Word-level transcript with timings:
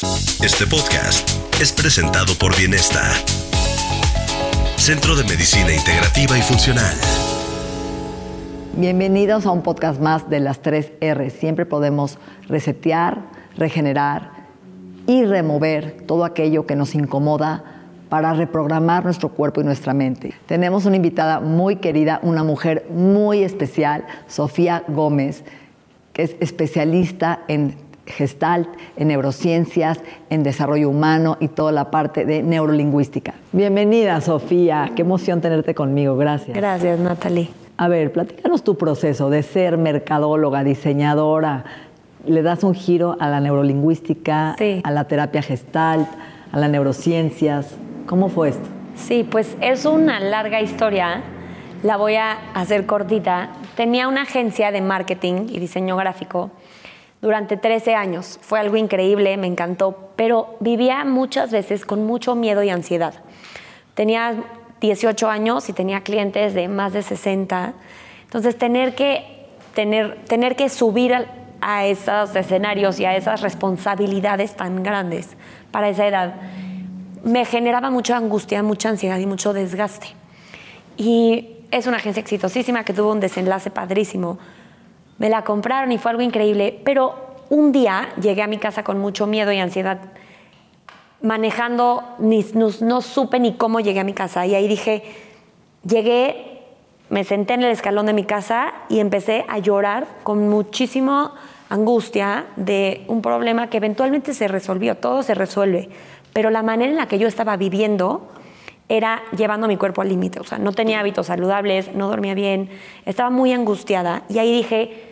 Este 0.00 0.64
podcast 0.70 1.28
es 1.60 1.72
presentado 1.72 2.32
por 2.38 2.56
Bienesta, 2.56 3.02
Centro 4.76 5.16
de 5.16 5.24
Medicina 5.24 5.74
Integrativa 5.74 6.38
y 6.38 6.40
Funcional. 6.40 6.94
Bienvenidos 8.76 9.44
a 9.44 9.50
un 9.50 9.62
podcast 9.62 10.00
más 10.00 10.30
de 10.30 10.38
las 10.38 10.62
tres 10.62 10.92
R. 11.00 11.30
Siempre 11.30 11.66
podemos 11.66 12.20
resetear, 12.46 13.24
regenerar 13.56 14.30
y 15.08 15.24
remover 15.24 16.02
todo 16.06 16.24
aquello 16.24 16.64
que 16.64 16.76
nos 16.76 16.94
incomoda 16.94 17.64
para 18.08 18.34
reprogramar 18.34 19.04
nuestro 19.04 19.30
cuerpo 19.30 19.62
y 19.62 19.64
nuestra 19.64 19.94
mente. 19.94 20.32
Tenemos 20.46 20.84
una 20.84 20.94
invitada 20.94 21.40
muy 21.40 21.76
querida, 21.76 22.20
una 22.22 22.44
mujer 22.44 22.86
muy 22.88 23.42
especial, 23.42 24.06
Sofía 24.28 24.84
Gómez, 24.86 25.42
que 26.12 26.22
es 26.22 26.36
especialista 26.38 27.40
en 27.48 27.87
gestalt, 28.12 28.68
en 28.96 29.08
neurociencias, 29.08 30.00
en 30.30 30.42
desarrollo 30.42 30.90
humano 30.90 31.36
y 31.40 31.48
toda 31.48 31.72
la 31.72 31.90
parte 31.90 32.24
de 32.24 32.42
neurolingüística. 32.42 33.34
Bienvenida, 33.52 34.20
Sofía. 34.20 34.90
Qué 34.94 35.02
emoción 35.02 35.40
tenerte 35.40 35.74
conmigo. 35.74 36.16
Gracias. 36.16 36.56
Gracias, 36.56 36.98
Natalie. 36.98 37.48
A 37.76 37.88
ver, 37.88 38.12
platícanos 38.12 38.64
tu 38.64 38.76
proceso 38.76 39.30
de 39.30 39.42
ser 39.42 39.78
mercadóloga, 39.78 40.64
diseñadora. 40.64 41.64
Le 42.26 42.42
das 42.42 42.64
un 42.64 42.74
giro 42.74 43.16
a 43.20 43.28
la 43.28 43.40
neurolingüística, 43.40 44.56
Sí. 44.58 44.80
a 44.84 44.90
la 44.90 45.04
terapia 45.04 45.42
gestalt, 45.42 46.08
a 46.50 46.58
las 46.58 46.70
neurociencias. 46.70 47.76
¿Cómo 48.06 48.28
fue 48.28 48.48
esto? 48.50 48.68
Sí, 48.96 49.24
pues 49.30 49.56
es 49.60 49.84
una 49.84 50.18
larga 50.18 50.60
historia. 50.60 51.22
La 51.84 51.96
voy 51.96 52.16
a 52.16 52.32
hacer 52.54 52.86
cortita. 52.86 53.50
Tenía 53.76 54.08
una 54.08 54.22
agencia 54.22 54.72
de 54.72 54.80
marketing 54.80 55.46
y 55.48 55.60
diseño 55.60 55.96
gráfico 55.96 56.50
durante 57.20 57.56
13 57.56 57.94
años. 57.94 58.38
Fue 58.42 58.58
algo 58.60 58.76
increíble, 58.76 59.36
me 59.36 59.46
encantó, 59.46 60.10
pero 60.16 60.56
vivía 60.60 61.04
muchas 61.04 61.50
veces 61.50 61.84
con 61.84 62.04
mucho 62.06 62.34
miedo 62.34 62.62
y 62.62 62.70
ansiedad. 62.70 63.14
Tenía 63.94 64.44
18 64.80 65.28
años 65.28 65.68
y 65.68 65.72
tenía 65.72 66.02
clientes 66.02 66.54
de 66.54 66.68
más 66.68 66.92
de 66.92 67.02
60. 67.02 67.72
Entonces, 68.24 68.56
tener 68.56 68.94
que, 68.94 69.46
tener, 69.74 70.24
tener 70.26 70.54
que 70.56 70.68
subir 70.68 71.14
al- 71.14 71.26
a 71.60 71.86
esos 71.86 72.36
escenarios 72.36 73.00
y 73.00 73.04
a 73.04 73.16
esas 73.16 73.40
responsabilidades 73.40 74.54
tan 74.54 74.84
grandes 74.84 75.30
para 75.72 75.88
esa 75.88 76.06
edad 76.06 76.34
me 77.24 77.44
generaba 77.44 77.90
mucha 77.90 78.16
angustia, 78.16 78.62
mucha 78.62 78.90
ansiedad 78.90 79.18
y 79.18 79.26
mucho 79.26 79.52
desgaste. 79.52 80.06
Y 80.96 81.56
es 81.72 81.88
una 81.88 81.96
agencia 81.96 82.20
exitosísima 82.20 82.84
que 82.84 82.92
tuvo 82.92 83.10
un 83.10 83.18
desenlace 83.18 83.70
padrísimo. 83.72 84.38
Me 85.18 85.28
la 85.28 85.42
compraron 85.44 85.92
y 85.92 85.98
fue 85.98 86.10
algo 86.10 86.22
increíble, 86.22 86.80
pero 86.84 87.14
un 87.50 87.72
día 87.72 88.08
llegué 88.20 88.42
a 88.42 88.46
mi 88.46 88.58
casa 88.58 88.82
con 88.82 88.98
mucho 88.98 89.26
miedo 89.26 89.52
y 89.52 89.58
ansiedad, 89.58 89.98
manejando, 91.22 92.02
ni, 92.18 92.44
no, 92.54 92.68
no 92.80 93.00
supe 93.00 93.40
ni 93.40 93.54
cómo 93.54 93.80
llegué 93.80 94.00
a 94.00 94.04
mi 94.04 94.12
casa. 94.12 94.46
Y 94.46 94.54
ahí 94.54 94.68
dije, 94.68 95.02
llegué, 95.84 96.62
me 97.08 97.24
senté 97.24 97.54
en 97.54 97.62
el 97.62 97.70
escalón 97.70 98.06
de 98.06 98.12
mi 98.12 98.24
casa 98.24 98.72
y 98.88 99.00
empecé 99.00 99.44
a 99.48 99.58
llorar 99.58 100.06
con 100.22 100.48
muchísima 100.48 101.34
angustia 101.68 102.46
de 102.56 103.04
un 103.08 103.22
problema 103.22 103.68
que 103.68 103.78
eventualmente 103.78 104.34
se 104.34 104.48
resolvió, 104.48 104.96
todo 104.96 105.22
se 105.22 105.34
resuelve, 105.34 105.88
pero 106.32 106.50
la 106.50 106.62
manera 106.62 106.90
en 106.90 106.96
la 106.96 107.08
que 107.08 107.18
yo 107.18 107.28
estaba 107.28 107.56
viviendo 107.56 108.28
era 108.88 109.22
llevando 109.36 109.68
mi 109.68 109.76
cuerpo 109.76 110.00
al 110.00 110.08
límite, 110.08 110.40
o 110.40 110.44
sea, 110.44 110.58
no 110.58 110.72
tenía 110.72 111.00
hábitos 111.00 111.26
saludables, 111.26 111.94
no 111.94 112.08
dormía 112.08 112.34
bien, 112.34 112.70
estaba 113.04 113.28
muy 113.28 113.52
angustiada 113.52 114.22
y 114.30 114.38
ahí 114.38 114.50
dije, 114.50 115.07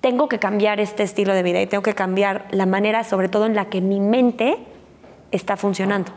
tengo 0.00 0.28
que 0.28 0.38
cambiar 0.38 0.80
este 0.80 1.02
estilo 1.02 1.34
de 1.34 1.42
vida 1.42 1.60
y 1.60 1.66
tengo 1.66 1.82
que 1.82 1.94
cambiar 1.94 2.46
la 2.50 2.66
manera, 2.66 3.04
sobre 3.04 3.28
todo 3.28 3.46
en 3.46 3.54
la 3.54 3.66
que 3.66 3.80
mi 3.80 4.00
mente 4.00 4.58
está 5.30 5.56
funcionando. 5.56 6.12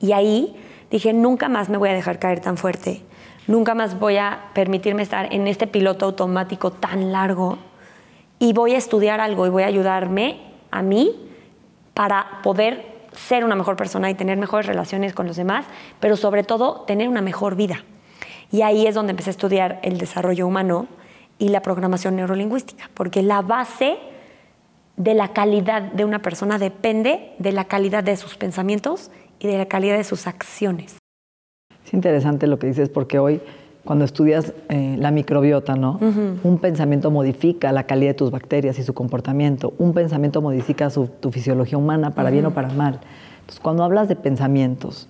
Y 0.00 0.12
ahí 0.12 0.56
dije, 0.90 1.12
nunca 1.12 1.48
más 1.48 1.68
me 1.68 1.78
voy 1.78 1.88
a 1.88 1.94
dejar 1.94 2.18
caer 2.18 2.40
tan 2.40 2.56
fuerte, 2.56 3.02
nunca 3.46 3.74
más 3.74 3.98
voy 3.98 4.16
a 4.16 4.50
permitirme 4.54 5.02
estar 5.02 5.32
en 5.32 5.46
este 5.46 5.66
piloto 5.66 6.06
automático 6.06 6.70
tan 6.70 7.12
largo 7.12 7.58
y 8.38 8.52
voy 8.52 8.74
a 8.74 8.78
estudiar 8.78 9.20
algo 9.20 9.46
y 9.46 9.50
voy 9.50 9.62
a 9.62 9.66
ayudarme 9.66 10.40
a 10.70 10.82
mí 10.82 11.30
para 11.94 12.42
poder 12.42 12.96
ser 13.12 13.44
una 13.44 13.54
mejor 13.54 13.76
persona 13.76 14.10
y 14.10 14.14
tener 14.14 14.36
mejores 14.36 14.66
relaciones 14.66 15.14
con 15.14 15.26
los 15.26 15.36
demás, 15.36 15.64
pero 16.00 16.16
sobre 16.16 16.44
todo 16.44 16.82
tener 16.82 17.08
una 17.08 17.22
mejor 17.22 17.56
vida. 17.56 17.84
Y 18.52 18.62
ahí 18.62 18.86
es 18.86 18.94
donde 18.94 19.12
empecé 19.12 19.30
a 19.30 19.32
estudiar 19.32 19.80
el 19.82 19.96
desarrollo 19.98 20.46
humano 20.46 20.86
y 21.38 21.48
la 21.50 21.60
programación 21.62 22.16
neurolingüística, 22.16 22.90
porque 22.94 23.22
la 23.22 23.42
base 23.42 23.96
de 24.96 25.14
la 25.14 25.32
calidad 25.32 25.82
de 25.92 26.04
una 26.04 26.20
persona 26.20 26.58
depende 26.58 27.32
de 27.38 27.52
la 27.52 27.64
calidad 27.64 28.02
de 28.02 28.16
sus 28.16 28.36
pensamientos 28.36 29.10
y 29.38 29.46
de 29.46 29.58
la 29.58 29.66
calidad 29.66 29.96
de 29.96 30.04
sus 30.04 30.26
acciones. 30.26 30.96
Es 31.84 31.92
interesante 31.92 32.46
lo 32.46 32.58
que 32.58 32.66
dices 32.66 32.88
porque 32.88 33.18
hoy 33.18 33.40
cuando 33.84 34.04
estudias 34.04 34.52
eh, 34.68 34.96
la 34.98 35.12
microbiota, 35.12 35.76
¿no? 35.76 36.00
Un 36.42 36.58
pensamiento 36.58 37.12
modifica 37.12 37.70
la 37.70 37.84
calidad 37.84 38.10
de 38.10 38.14
tus 38.14 38.32
bacterias 38.32 38.78
y 38.80 38.82
su 38.82 38.94
comportamiento. 38.94 39.74
Un 39.78 39.92
pensamiento 39.94 40.42
modifica 40.42 40.90
su- 40.90 41.06
tu 41.06 41.30
fisiología 41.30 41.78
humana 41.78 42.10
para 42.10 42.30
bien 42.30 42.46
o 42.46 42.50
para 42.52 42.68
mal. 42.70 42.98
Entonces, 43.40 43.60
cuando 43.60 43.84
hablas 43.84 44.08
de 44.08 44.16
pensamientos 44.16 45.08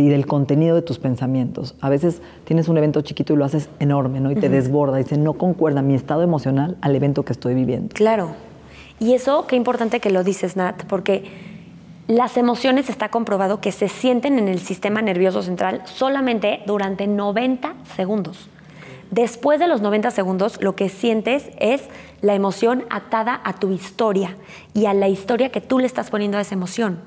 y 0.00 0.08
del 0.08 0.26
contenido 0.26 0.74
de 0.74 0.82
tus 0.82 0.98
pensamientos, 0.98 1.76
a 1.80 1.88
veces 1.88 2.20
tienes 2.44 2.66
un 2.66 2.76
evento 2.76 3.00
chiquito 3.02 3.32
y 3.32 3.36
lo 3.36 3.44
haces 3.44 3.68
enorme, 3.78 4.18
¿no? 4.18 4.32
Y 4.32 4.34
te 4.34 4.48
desborda 4.48 4.98
y 4.98 5.04
dice, 5.04 5.16
no 5.16 5.34
concuerda 5.34 5.82
mi 5.82 5.94
estado 5.94 6.22
emocional 6.22 6.76
al 6.80 6.96
evento 6.96 7.24
que 7.24 7.32
estoy 7.32 7.54
viviendo. 7.54 7.94
Claro. 7.94 8.30
Y 8.98 9.14
eso, 9.14 9.46
qué 9.46 9.54
importante 9.54 10.00
que 10.00 10.10
lo 10.10 10.24
dices, 10.24 10.56
Nat, 10.56 10.82
porque 10.86 11.30
las 12.08 12.36
emociones 12.36 12.90
está 12.90 13.08
comprobado 13.08 13.60
que 13.60 13.70
se 13.70 13.88
sienten 13.88 14.36
en 14.40 14.48
el 14.48 14.58
sistema 14.58 15.00
nervioso 15.00 15.42
central 15.42 15.82
solamente 15.84 16.62
durante 16.66 17.06
90 17.06 17.74
segundos. 17.94 18.48
Después 19.12 19.60
de 19.60 19.68
los 19.68 19.80
90 19.80 20.10
segundos, 20.10 20.60
lo 20.60 20.74
que 20.74 20.88
sientes 20.88 21.50
es 21.58 21.82
la 22.20 22.34
emoción 22.34 22.84
atada 22.90 23.40
a 23.44 23.52
tu 23.52 23.70
historia 23.70 24.36
y 24.74 24.86
a 24.86 24.94
la 24.94 25.06
historia 25.06 25.50
que 25.50 25.60
tú 25.60 25.78
le 25.78 25.86
estás 25.86 26.10
poniendo 26.10 26.36
a 26.36 26.40
esa 26.40 26.56
emoción. 26.56 26.98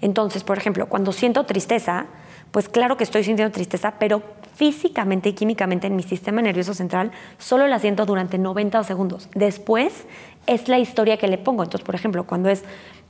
Entonces, 0.00 0.44
por 0.44 0.58
ejemplo, 0.58 0.86
cuando 0.86 1.10
siento 1.10 1.44
tristeza, 1.44 2.06
pues 2.50 2.68
claro 2.68 2.96
que 2.96 3.04
estoy 3.04 3.24
sintiendo 3.24 3.52
tristeza, 3.52 3.94
pero 3.98 4.22
físicamente 4.54 5.28
y 5.28 5.32
químicamente 5.34 5.86
en 5.86 5.96
mi 5.96 6.02
sistema 6.02 6.40
nervioso 6.40 6.72
central 6.72 7.12
solo 7.38 7.66
la 7.68 7.78
siento 7.78 8.06
durante 8.06 8.38
90 8.38 8.82
segundos. 8.84 9.28
Después 9.34 10.06
es 10.46 10.68
la 10.68 10.78
historia 10.78 11.18
que 11.18 11.28
le 11.28 11.38
pongo. 11.38 11.62
Entonces, 11.62 11.84
por 11.84 11.94
ejemplo, 11.94 12.24
cuando 12.24 12.48
es 12.48 12.64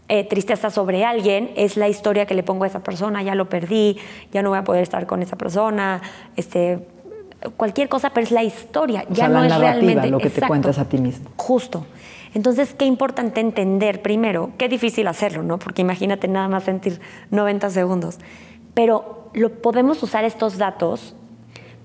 eh, 0.08 0.24
tristeza 0.24 0.70
sobre 0.70 1.04
alguien, 1.04 1.50
es 1.56 1.76
la 1.76 1.88
historia 1.88 2.26
que 2.26 2.34
le 2.34 2.42
pongo 2.42 2.64
a 2.64 2.66
esa 2.66 2.80
persona, 2.80 3.22
ya 3.22 3.34
lo 3.34 3.48
perdí, 3.48 3.98
ya 4.32 4.42
no 4.42 4.50
voy 4.50 4.58
a 4.58 4.64
poder 4.64 4.82
estar 4.82 5.06
con 5.06 5.22
esa 5.22 5.36
persona, 5.36 6.00
este, 6.36 6.86
cualquier 7.56 7.88
cosa, 7.88 8.10
pero 8.10 8.24
es 8.24 8.30
la 8.30 8.42
historia, 8.42 9.04
O 9.08 9.12
ya 9.12 9.26
sea, 9.26 9.28
no 9.28 9.40
la 9.40 9.46
es 9.46 9.50
narrativa, 9.50 9.72
realmente 9.72 10.08
lo 10.08 10.18
que 10.18 10.30
te 10.30 10.42
cuentas 10.42 10.78
a 10.78 10.88
ti 10.88 10.98
mismo. 10.98 11.30
Justo. 11.36 11.86
Entonces, 12.34 12.74
qué 12.74 12.84
importante 12.84 13.40
entender 13.40 14.02
primero, 14.02 14.50
qué 14.58 14.68
difícil 14.68 15.08
hacerlo, 15.08 15.42
¿no? 15.42 15.58
Porque 15.58 15.82
imagínate 15.82 16.28
nada 16.28 16.48
más 16.48 16.64
sentir 16.64 17.00
90 17.30 17.70
segundos. 17.70 18.18
Pero 18.74 19.25
lo, 19.36 19.50
podemos 19.50 20.02
usar 20.02 20.24
estos 20.24 20.58
datos 20.58 21.14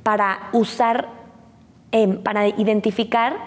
para 0.04 0.50
usar, 0.54 1.10
em, 1.92 2.18
para 2.24 2.48
identificar 2.48 3.38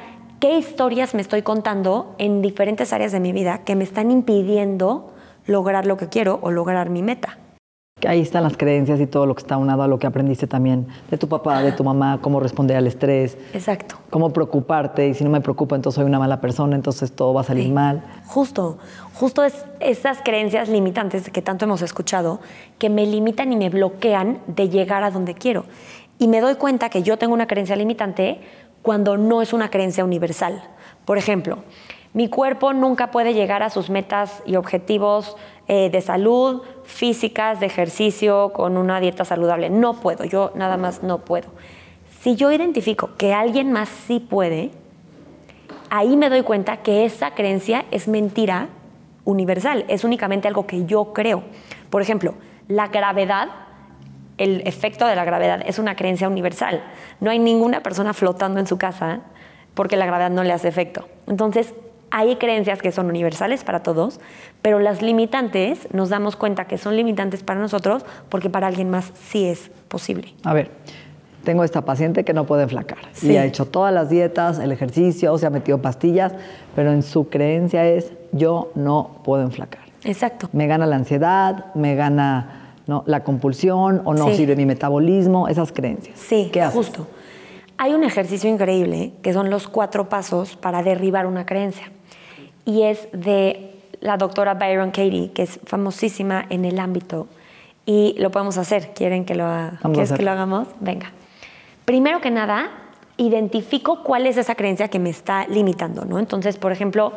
qué 0.41 0.59
historias 0.59 1.15
me 1.15 1.23
estoy 1.23 1.43
contando 1.43 2.15
en 2.19 2.43
diferentes 2.43 2.93
áreas 2.93 3.13
de 3.13 3.21
mi 3.21 3.33
vida 3.33 3.65
que 3.65 3.75
me 3.75 3.83
están 3.83 4.11
impidiendo 4.11 5.11
lograr 5.47 5.87
lo 5.87 5.97
que 5.97 6.09
quiero 6.09 6.39
o 6.43 6.51
lograr 6.51 6.91
mi 6.91 7.03
meta. 7.03 7.39
Que 8.01 8.09
Ahí 8.09 8.21
están 8.21 8.43
las 8.43 8.57
creencias 8.57 9.01
y 9.01 9.07
todo 9.07 9.25
lo 9.25 9.37
que 9.37 9.43
está 9.43 9.57
unado 9.57 9.85
a 9.85 9.87
lo 9.87 10.01
que 10.01 10.09
aprendiste 10.09 10.49
también 10.49 10.89
de 11.11 11.17
tu 11.17 11.29
papá, 11.29 11.63
de 11.63 11.71
tu 11.71 11.85
mamá, 11.85 12.19
cómo 12.21 12.41
responder 12.41 12.77
al 12.77 12.89
estrés, 12.89 13.39
Exacto. 13.53 13.95
cómo 14.11 14.31
preocuparte 14.33 15.07
y 15.07 15.15
si 15.15 15.23
no 15.23 15.31
me 15.31 15.41
preocupo 15.41 15.77
entonces 15.77 15.95
soy 16.01 16.05
una 16.05 16.19
mala 16.19 16.41
persona, 16.41 16.75
entonces 16.75 17.13
todo 17.13 17.33
va 17.33 17.43
a 17.43 17.45
salir 17.45 17.67
Sí. 17.67 17.71
mal. 17.73 18.03
Justo, 18.27 18.79
justo 19.15 19.45
es 19.45 19.65
esas 19.79 20.19
creencias 20.23 20.69
limitantes 20.69 21.31
que 21.31 21.41
tanto 21.41 21.67
hemos 21.67 21.83
escuchado 21.83 22.41
que 22.79 22.91
me 22.91 23.07
limitan 23.07 23.53
y 23.53 23.57
me 23.57 23.71
bloquean 23.71 24.39
de 24.49 24.69
llegar 24.69 25.05
a 25.05 25.13
donde 25.13 25.35
quiero. 25.35 25.65
Y 26.19 26.27
me 26.27 26.41
doy 26.41 26.57
cuenta 26.57 26.89
que 26.89 27.05
yo 27.05 27.17
tengo 27.17 27.33
una 27.33 27.47
creencia 27.47 27.77
limitante 27.77 28.41
cuando 28.83 29.17
no 29.17 29.41
es 29.41 29.53
una 29.53 29.71
creencia 29.71 30.05
universal. 30.05 30.65
Por 31.05 31.17
ejemplo, 31.17 31.59
Mi 32.17 32.29
cuerpo 32.29 32.73
nunca 32.73 33.11
puede 33.11 33.35
llegar 33.35 33.65
a 33.65 33.71
sus 33.71 33.91
metas 33.91 34.41
y 34.47 34.55
objetivos 34.55 35.37
eh, 35.67 35.91
de 35.91 36.01
salud, 36.01 36.63
físicas, 36.85 37.61
de 37.61 37.67
ejercicio, 37.67 38.53
con 38.53 38.77
una 38.77 39.01
dieta 39.01 39.25
saludable. 39.25 39.71
No 39.71 39.95
puedo, 39.95 40.25
yo 40.25 40.53
nada 40.55 40.77
más 40.77 41.03
no 41.03 41.19
puedo. 41.19 41.49
Si 42.21 42.37
yo 42.37 42.53
identifico 42.53 43.11
que 43.17 43.33
alguien 43.35 43.73
más 43.73 43.89
sí 43.89 44.21
puede, 44.21 44.71
ahí 45.91 46.17
me 46.17 46.29
doy 46.29 46.43
cuenta 46.43 46.79
que 46.79 47.05
esa 47.05 47.33
creencia 47.33 47.85
es 47.91 48.09
mentira 48.09 48.69
universal, 49.25 49.85
es 49.89 50.05
únicamente 50.05 50.49
algo 50.49 50.67
que 50.67 50.85
yo 50.87 51.13
creo. 51.13 51.43
Por 51.91 52.03
ejemplo, 52.03 52.35
la 52.69 52.89
gravedad, 52.89 53.49
el 54.39 54.67
efecto 54.67 55.07
de 55.07 55.17
la 55.17 55.25
gravedad 55.25 55.63
es 55.67 55.79
una 55.79 55.97
creencia 55.97 56.29
universal. 56.29 56.83
No 57.21 57.31
hay 57.31 57.39
ninguna 57.39 57.83
persona 57.83 58.13
flotando 58.13 58.61
en 58.61 58.67
su 58.67 58.79
casa 58.79 59.21
porque 59.75 59.97
la 59.97 60.07
gravedad 60.07 60.31
no 60.31 60.45
le 60.45 60.53
hace 60.53 60.69
efecto. 60.69 61.09
Entonces, 61.27 61.75
hay 62.11 62.37
creencias 62.37 62.81
que 62.81 62.93
son 62.93 63.07
universales 63.07 63.65
para 63.65 63.83
todos, 63.83 64.21
pero 64.65 64.79
las 64.79 65.03
limitantes 65.03 65.89
nos 65.93 66.09
damos 66.09 66.37
cuenta 66.37 66.65
que 66.65 66.79
son 66.79 66.97
limitantes 66.97 67.43
para 67.43 67.61
nosotros 67.61 68.03
porque 68.31 68.49
para 68.49 68.67
alguien 68.67 68.89
más 68.89 69.13
sí 69.29 69.45
es 69.45 69.71
posible. 69.89 70.33
A 70.43 70.55
ver, 70.55 70.71
tengo 71.45 71.65
esta 71.65 71.83
paciente 71.83 72.25
que 72.25 72.33
no 72.33 72.47
puede 72.47 72.63
enflacar 72.63 72.97
y 73.21 73.37
ha 73.37 73.45
hecho 73.45 73.67
todas 73.67 73.93
las 73.93 74.09
dietas, 74.09 74.59
el 74.59 74.73
ejercicio, 74.73 75.37
se 75.37 75.45
ha 75.45 75.51
metido 75.51 75.83
pastillas, 75.83 76.33
pero 76.75 76.93
en 76.93 77.03
su 77.03 77.29
creencia 77.29 77.87
es 77.87 78.15
yo 78.33 78.73
no 78.75 79.21
puedo 79.23 79.43
enflacar. 79.43 79.83
Exacto. 80.03 80.49
Me 80.55 80.67
gana 80.67 80.87
la 80.87 80.97
ansiedad, 80.97 81.67
me 81.75 81.95
gana 81.95 82.73
¿no? 82.87 83.05
la 83.07 83.23
compulsión 83.23 84.01
o 84.07 84.15
no 84.15 84.33
sirve 84.33 84.57
mi 84.57 84.65
metabolismo, 84.65 85.47
esas 85.47 85.73
creencias. 85.73 86.19
Sí, 86.19 86.49
¿Qué 86.51 86.65
justo. 86.69 87.07
Hay 87.77 87.93
un 87.93 88.03
ejercicio 88.03 88.49
increíble 88.49 89.13
que 89.21 89.35
son 89.35 89.51
los 89.51 89.69
cuatro 89.69 90.09
pasos 90.09 90.57
para 90.57 90.83
derribar 90.83 91.27
una 91.27 91.45
creencia 91.45 91.93
y 92.65 92.85
es 92.85 93.09
de 93.13 93.74
la 94.05 94.19
doctora 94.19 94.53
Byron 94.53 94.91
Katie, 94.91 95.33
que 95.33 95.43
es 95.43 95.59
famosísima 95.65 96.45
en 96.51 96.67
el 96.67 96.79
ámbito 96.79 97.27
y 97.87 98.15
lo 98.19 98.31
podemos 98.31 98.59
hacer. 98.59 98.93
¿Quieren 98.95 99.25
que 99.25 99.35
lo, 99.35 99.47
que 99.83 100.23
lo 100.23 100.31
hagamos? 100.31 100.69
Venga. 100.81 101.11
Primero 101.87 102.21
que 102.21 102.31
nada, 102.31 102.71
identifico 103.17 104.03
cuál 104.03 104.27
es 104.27 104.37
esa 104.37 104.55
creencia 104.57 104.89
que 104.89 104.99
me 104.99 105.09
está 105.09 105.47
limitando, 105.49 106.05
¿no? 106.05 106.19
Entonces, 106.19 106.59
por 106.59 106.71
ejemplo, 106.71 107.15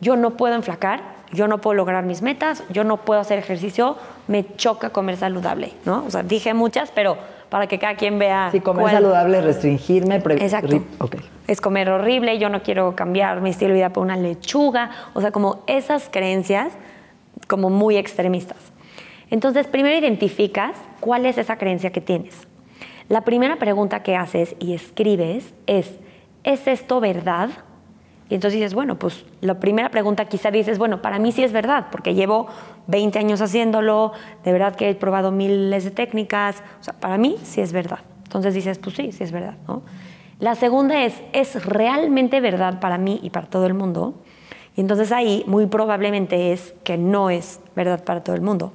yo 0.00 0.16
no 0.16 0.36
puedo 0.36 0.56
enflacar, 0.56 1.00
yo 1.32 1.46
no 1.46 1.60
puedo 1.60 1.74
lograr 1.74 2.04
mis 2.04 2.22
metas, 2.22 2.64
yo 2.70 2.82
no 2.82 2.96
puedo 2.98 3.20
hacer 3.20 3.38
ejercicio, 3.38 3.96
me 4.26 4.44
choca 4.56 4.90
comer 4.90 5.16
saludable, 5.16 5.74
¿no? 5.84 6.04
O 6.06 6.10
sea, 6.10 6.24
dije 6.24 6.54
muchas, 6.54 6.90
pero 6.92 7.18
para 7.48 7.66
que 7.66 7.78
cada 7.78 7.94
quien 7.94 8.18
vea. 8.18 8.50
Sí, 8.52 8.60
comer 8.60 8.90
saludable, 8.90 9.40
restringirme. 9.40 10.16
Exacto. 10.16 10.82
Es 11.46 11.60
comer 11.60 11.88
horrible, 11.90 12.38
yo 12.38 12.48
no 12.48 12.62
quiero 12.62 12.96
cambiar 12.96 13.40
mi 13.40 13.50
estilo 13.50 13.70
de 13.70 13.76
vida 13.76 13.90
por 13.90 14.02
una 14.02 14.16
lechuga. 14.16 14.90
O 15.14 15.20
sea, 15.20 15.30
como 15.30 15.62
esas 15.66 16.08
creencias 16.10 16.72
como 17.46 17.70
muy 17.70 17.96
extremistas. 17.96 18.58
Entonces, 19.30 19.66
primero 19.66 19.96
identificas 19.96 20.76
cuál 21.00 21.26
es 21.26 21.38
esa 21.38 21.56
creencia 21.56 21.90
que 21.90 22.00
tienes. 22.00 22.46
La 23.08 23.22
primera 23.22 23.56
pregunta 23.56 24.02
que 24.02 24.16
haces 24.16 24.56
y 24.58 24.74
escribes 24.74 25.54
es, 25.66 25.92
¿es 26.44 26.66
esto 26.66 27.00
verdad? 27.00 27.50
Y 28.28 28.34
entonces 28.34 28.58
dices, 28.58 28.74
bueno, 28.74 28.98
pues 28.98 29.24
la 29.40 29.60
primera 29.60 29.88
pregunta 29.90 30.24
quizá 30.24 30.50
dices, 30.50 30.78
bueno, 30.78 31.00
para 31.00 31.18
mí 31.18 31.30
sí 31.30 31.44
es 31.44 31.52
verdad, 31.52 31.86
porque 31.92 32.14
llevo 32.14 32.48
20 32.88 33.18
años 33.18 33.40
haciéndolo, 33.40 34.12
de 34.44 34.52
verdad 34.52 34.74
que 34.74 34.90
he 34.90 34.94
probado 34.94 35.30
miles 35.30 35.84
de 35.84 35.92
técnicas, 35.92 36.62
o 36.80 36.82
sea, 36.82 36.94
para 36.94 37.18
mí 37.18 37.36
sí 37.44 37.60
es 37.60 37.72
verdad. 37.72 38.00
Entonces 38.24 38.54
dices, 38.54 38.78
pues 38.78 38.96
sí, 38.96 39.12
sí 39.12 39.22
es 39.22 39.30
verdad, 39.30 39.54
¿no? 39.68 39.82
La 40.40 40.54
segunda 40.54 41.04
es, 41.04 41.14
¿es 41.32 41.64
realmente 41.64 42.40
verdad 42.40 42.80
para 42.80 42.98
mí 42.98 43.20
y 43.22 43.30
para 43.30 43.46
todo 43.46 43.64
el 43.66 43.74
mundo? 43.74 44.14
Y 44.76 44.80
entonces 44.82 45.12
ahí 45.12 45.44
muy 45.46 45.66
probablemente 45.66 46.52
es 46.52 46.74
que 46.84 46.98
no 46.98 47.30
es 47.30 47.60
verdad 47.74 48.04
para 48.04 48.22
todo 48.22 48.36
el 48.36 48.42
mundo. 48.42 48.72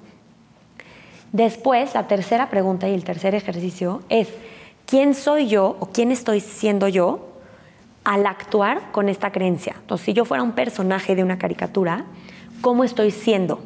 Después, 1.31 1.94
la 1.94 2.07
tercera 2.07 2.50
pregunta 2.50 2.89
y 2.89 2.94
el 2.94 3.03
tercer 3.03 3.36
ejercicio 3.36 4.01
es, 4.09 4.30
¿quién 4.86 5.13
soy 5.13 5.48
yo 5.48 5.77
o 5.80 5.88
quién 5.88 6.12
estoy 6.12 6.39
siendo 6.39 6.88
yo 6.88 7.31
al 8.03 8.25
actuar 8.25 8.92
con 8.92 9.09
esta 9.09 9.31
creencia. 9.31 9.75
Entonces, 9.80 10.06
si 10.06 10.13
yo 10.13 10.25
fuera 10.25 10.44
un 10.44 10.53
personaje 10.53 11.15
de 11.15 11.24
una 11.24 11.38
caricatura, 11.38 12.06
¿cómo 12.62 12.83
estoy 12.83 13.12
siendo? 13.12 13.62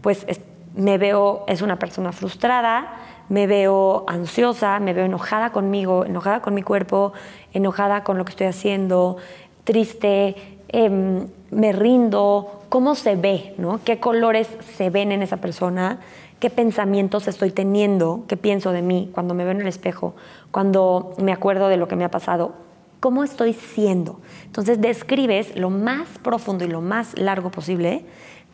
Pues 0.00 0.26
me 0.74 0.98
veo, 0.98 1.44
es 1.48 1.62
una 1.62 1.78
persona 1.78 2.12
frustrada, 2.12 2.96
me 3.28 3.46
veo 3.46 4.04
ansiosa, 4.08 4.78
me 4.78 4.92
veo 4.92 5.04
enojada 5.04 5.50
conmigo, 5.50 6.04
enojada 6.04 6.40
con 6.40 6.54
mi 6.54 6.62
cuerpo, 6.62 7.12
enojada 7.52 8.04
con 8.04 8.18
lo 8.18 8.24
que 8.24 8.30
estoy 8.30 8.46
haciendo, 8.46 9.16
triste, 9.64 10.36
em, 10.68 11.28
me 11.50 11.72
rindo, 11.72 12.62
cómo 12.68 12.94
se 12.94 13.16
ve, 13.16 13.54
¿no? 13.58 13.80
¿Qué 13.84 14.00
colores 14.00 14.48
se 14.76 14.90
ven 14.90 15.12
en 15.12 15.22
esa 15.22 15.38
persona? 15.38 16.00
¿Qué 16.40 16.50
pensamientos 16.50 17.28
estoy 17.28 17.50
teniendo? 17.50 18.24
¿Qué 18.28 18.36
pienso 18.36 18.72
de 18.72 18.82
mí 18.82 19.10
cuando 19.12 19.34
me 19.34 19.44
veo 19.44 19.52
en 19.52 19.60
el 19.60 19.68
espejo? 19.68 20.14
Cuando 20.50 21.14
me 21.18 21.32
acuerdo 21.32 21.68
de 21.68 21.76
lo 21.76 21.88
que 21.88 21.96
me 21.96 22.04
ha 22.04 22.10
pasado 22.10 22.54
cómo 23.02 23.24
estoy 23.24 23.52
siendo. 23.52 24.20
Entonces 24.46 24.80
describes 24.80 25.56
lo 25.56 25.70
más 25.70 26.06
profundo 26.22 26.64
y 26.64 26.68
lo 26.68 26.80
más 26.80 27.18
largo 27.18 27.50
posible 27.50 28.04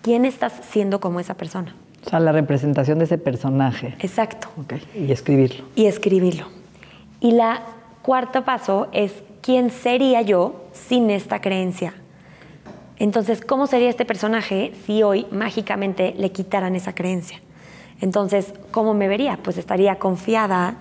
quién 0.00 0.24
estás 0.24 0.54
siendo 0.70 1.00
como 1.00 1.20
esa 1.20 1.34
persona. 1.34 1.76
O 2.06 2.08
sea, 2.08 2.18
la 2.18 2.32
representación 2.32 2.98
de 2.98 3.04
ese 3.04 3.18
personaje. 3.18 3.94
Exacto. 3.98 4.48
Okay. 4.64 4.82
Y 5.06 5.12
escribirlo. 5.12 5.66
Y 5.74 5.84
escribirlo. 5.84 6.46
Y 7.20 7.32
la 7.32 7.60
cuarto 8.00 8.46
paso 8.46 8.88
es 8.92 9.12
quién 9.42 9.68
sería 9.68 10.22
yo 10.22 10.64
sin 10.72 11.10
esta 11.10 11.42
creencia. 11.42 11.92
Entonces, 12.96 13.42
¿cómo 13.42 13.66
sería 13.66 13.90
este 13.90 14.06
personaje 14.06 14.72
si 14.86 15.02
hoy 15.02 15.26
mágicamente 15.30 16.14
le 16.16 16.32
quitaran 16.32 16.74
esa 16.74 16.94
creencia? 16.94 17.42
Entonces, 18.00 18.54
¿cómo 18.70 18.94
me 18.94 19.08
vería? 19.08 19.40
Pues 19.42 19.58
estaría 19.58 19.98
confiada, 19.98 20.76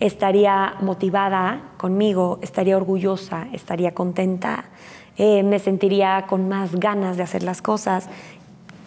estaría 0.00 0.74
motivada 0.80 1.73
conmigo, 1.84 2.38
estaría 2.40 2.78
orgullosa, 2.78 3.46
estaría 3.52 3.92
contenta, 3.92 4.64
eh, 5.18 5.42
me 5.42 5.58
sentiría 5.58 6.24
con 6.26 6.48
más 6.48 6.74
ganas 6.76 7.18
de 7.18 7.24
hacer 7.24 7.42
las 7.42 7.60
cosas, 7.60 8.08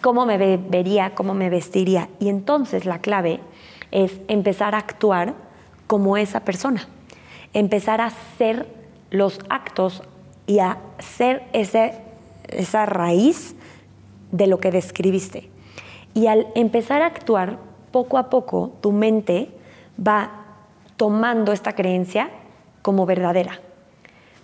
cómo 0.00 0.26
me 0.26 0.36
vería, 0.36 1.14
cómo 1.14 1.32
me 1.32 1.48
vestiría. 1.48 2.08
Y 2.18 2.28
entonces 2.28 2.86
la 2.86 2.98
clave 2.98 3.38
es 3.92 4.18
empezar 4.26 4.74
a 4.74 4.78
actuar 4.78 5.34
como 5.86 6.16
esa 6.16 6.40
persona, 6.40 6.88
empezar 7.52 8.00
a 8.00 8.06
hacer 8.06 8.66
los 9.12 9.38
actos 9.48 10.02
y 10.48 10.58
a 10.58 10.78
ser 10.98 11.44
ese, 11.52 12.02
esa 12.48 12.84
raíz 12.84 13.54
de 14.32 14.48
lo 14.48 14.58
que 14.58 14.72
describiste. 14.72 15.48
Y 16.14 16.26
al 16.26 16.48
empezar 16.56 17.02
a 17.02 17.06
actuar, 17.06 17.60
poco 17.92 18.18
a 18.18 18.28
poco 18.28 18.72
tu 18.80 18.90
mente 18.90 19.52
va 20.04 20.32
tomando 20.96 21.52
esta 21.52 21.76
creencia 21.76 22.30
como 22.88 23.04
verdadera. 23.04 23.60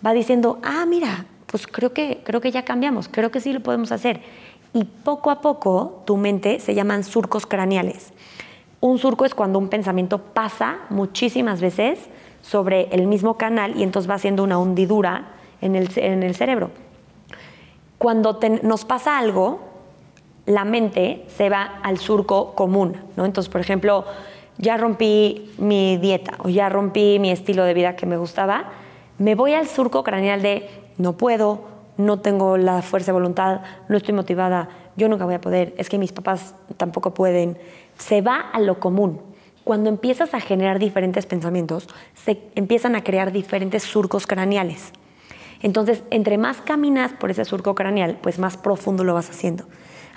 Va 0.04 0.12
diciendo, 0.12 0.58
ah, 0.62 0.84
mira, 0.86 1.24
pues 1.46 1.66
creo 1.66 1.94
que, 1.94 2.20
creo 2.24 2.42
que 2.42 2.50
ya 2.50 2.62
cambiamos, 2.62 3.08
creo 3.08 3.30
que 3.30 3.40
sí 3.40 3.54
lo 3.54 3.60
podemos 3.60 3.90
hacer. 3.90 4.20
Y 4.74 4.84
poco 4.84 5.30
a 5.30 5.40
poco 5.40 6.02
tu 6.04 6.18
mente 6.18 6.60
se 6.60 6.74
llaman 6.74 7.04
surcos 7.04 7.46
craneales. 7.46 8.12
Un 8.80 8.98
surco 8.98 9.24
es 9.24 9.34
cuando 9.34 9.58
un 9.58 9.70
pensamiento 9.70 10.18
pasa 10.18 10.80
muchísimas 10.90 11.62
veces 11.62 11.98
sobre 12.42 12.94
el 12.94 13.06
mismo 13.06 13.38
canal 13.38 13.80
y 13.80 13.82
entonces 13.82 14.10
va 14.10 14.16
haciendo 14.16 14.44
una 14.44 14.58
hundidura 14.58 15.28
en 15.62 15.74
el, 15.74 15.88
en 15.96 16.22
el 16.22 16.34
cerebro. 16.34 16.68
Cuando 17.96 18.38
nos 18.62 18.84
pasa 18.84 19.16
algo, 19.16 19.60
la 20.44 20.66
mente 20.66 21.24
se 21.34 21.48
va 21.48 21.80
al 21.82 21.96
surco 21.96 22.54
común. 22.54 22.98
Entonces, 23.16 23.48
por 23.48 23.62
ejemplo, 23.62 24.04
ya 24.58 24.76
rompí 24.76 25.50
mi 25.58 25.96
dieta 25.96 26.34
o 26.38 26.48
ya 26.48 26.68
rompí 26.68 27.18
mi 27.18 27.30
estilo 27.30 27.64
de 27.64 27.74
vida 27.74 27.96
que 27.96 28.06
me 28.06 28.16
gustaba, 28.16 28.72
me 29.18 29.34
voy 29.34 29.54
al 29.54 29.68
surco 29.68 30.02
craneal 30.04 30.42
de 30.42 30.68
no 30.98 31.16
puedo, 31.16 31.68
no 31.96 32.20
tengo 32.20 32.56
la 32.56 32.82
fuerza 32.82 33.06
de 33.06 33.12
voluntad, 33.14 33.60
no 33.88 33.96
estoy 33.96 34.14
motivada, 34.14 34.68
yo 34.96 35.08
nunca 35.08 35.24
voy 35.24 35.34
a 35.34 35.40
poder, 35.40 35.74
es 35.76 35.88
que 35.88 35.98
mis 35.98 36.12
papás 36.12 36.54
tampoco 36.76 37.14
pueden. 37.14 37.58
Se 37.98 38.20
va 38.20 38.38
a 38.40 38.60
lo 38.60 38.78
común. 38.80 39.20
Cuando 39.64 39.88
empiezas 39.88 40.34
a 40.34 40.40
generar 40.40 40.78
diferentes 40.78 41.26
pensamientos, 41.26 41.88
se 42.14 42.42
empiezan 42.54 42.94
a 42.96 43.02
crear 43.02 43.32
diferentes 43.32 43.82
surcos 43.82 44.26
craneales. 44.26 44.92
Entonces, 45.62 46.02
entre 46.10 46.36
más 46.36 46.60
caminas 46.60 47.12
por 47.12 47.30
ese 47.30 47.44
surco 47.44 47.74
craneal, 47.74 48.18
pues 48.20 48.38
más 48.38 48.56
profundo 48.56 49.04
lo 49.04 49.14
vas 49.14 49.30
haciendo. 49.30 49.64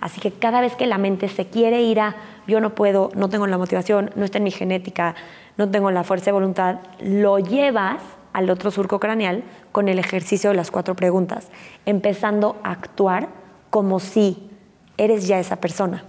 Así 0.01 0.21
que 0.21 0.31
cada 0.31 0.61
vez 0.61 0.75
que 0.75 0.85
la 0.87 0.97
mente 0.97 1.27
se 1.27 1.47
quiere 1.47 1.81
ir 1.81 1.99
a 1.99 2.15
yo 2.47 2.61
no 2.61 2.75
puedo, 2.75 3.09
no 3.15 3.29
tengo 3.29 3.47
la 3.47 3.57
motivación, 3.57 4.11
no 4.15 4.23
está 4.23 4.37
en 4.37 4.45
mi 4.45 4.51
genética, 4.51 5.15
no 5.57 5.69
tengo 5.69 5.91
la 5.91 6.03
fuerza 6.03 6.25
de 6.25 6.31
voluntad, 6.33 6.77
lo 7.01 7.39
llevas 7.39 8.01
al 8.33 8.49
otro 8.49 8.71
surco 8.71 8.99
craneal 8.99 9.43
con 9.71 9.87
el 9.87 9.99
ejercicio 9.99 10.51
de 10.51 10.55
las 10.55 10.71
cuatro 10.71 10.95
preguntas, 10.95 11.49
empezando 11.85 12.55
a 12.63 12.71
actuar 12.71 13.29
como 13.69 13.99
si 13.99 14.49
eres 14.97 15.27
ya 15.27 15.39
esa 15.39 15.57
persona. 15.57 16.03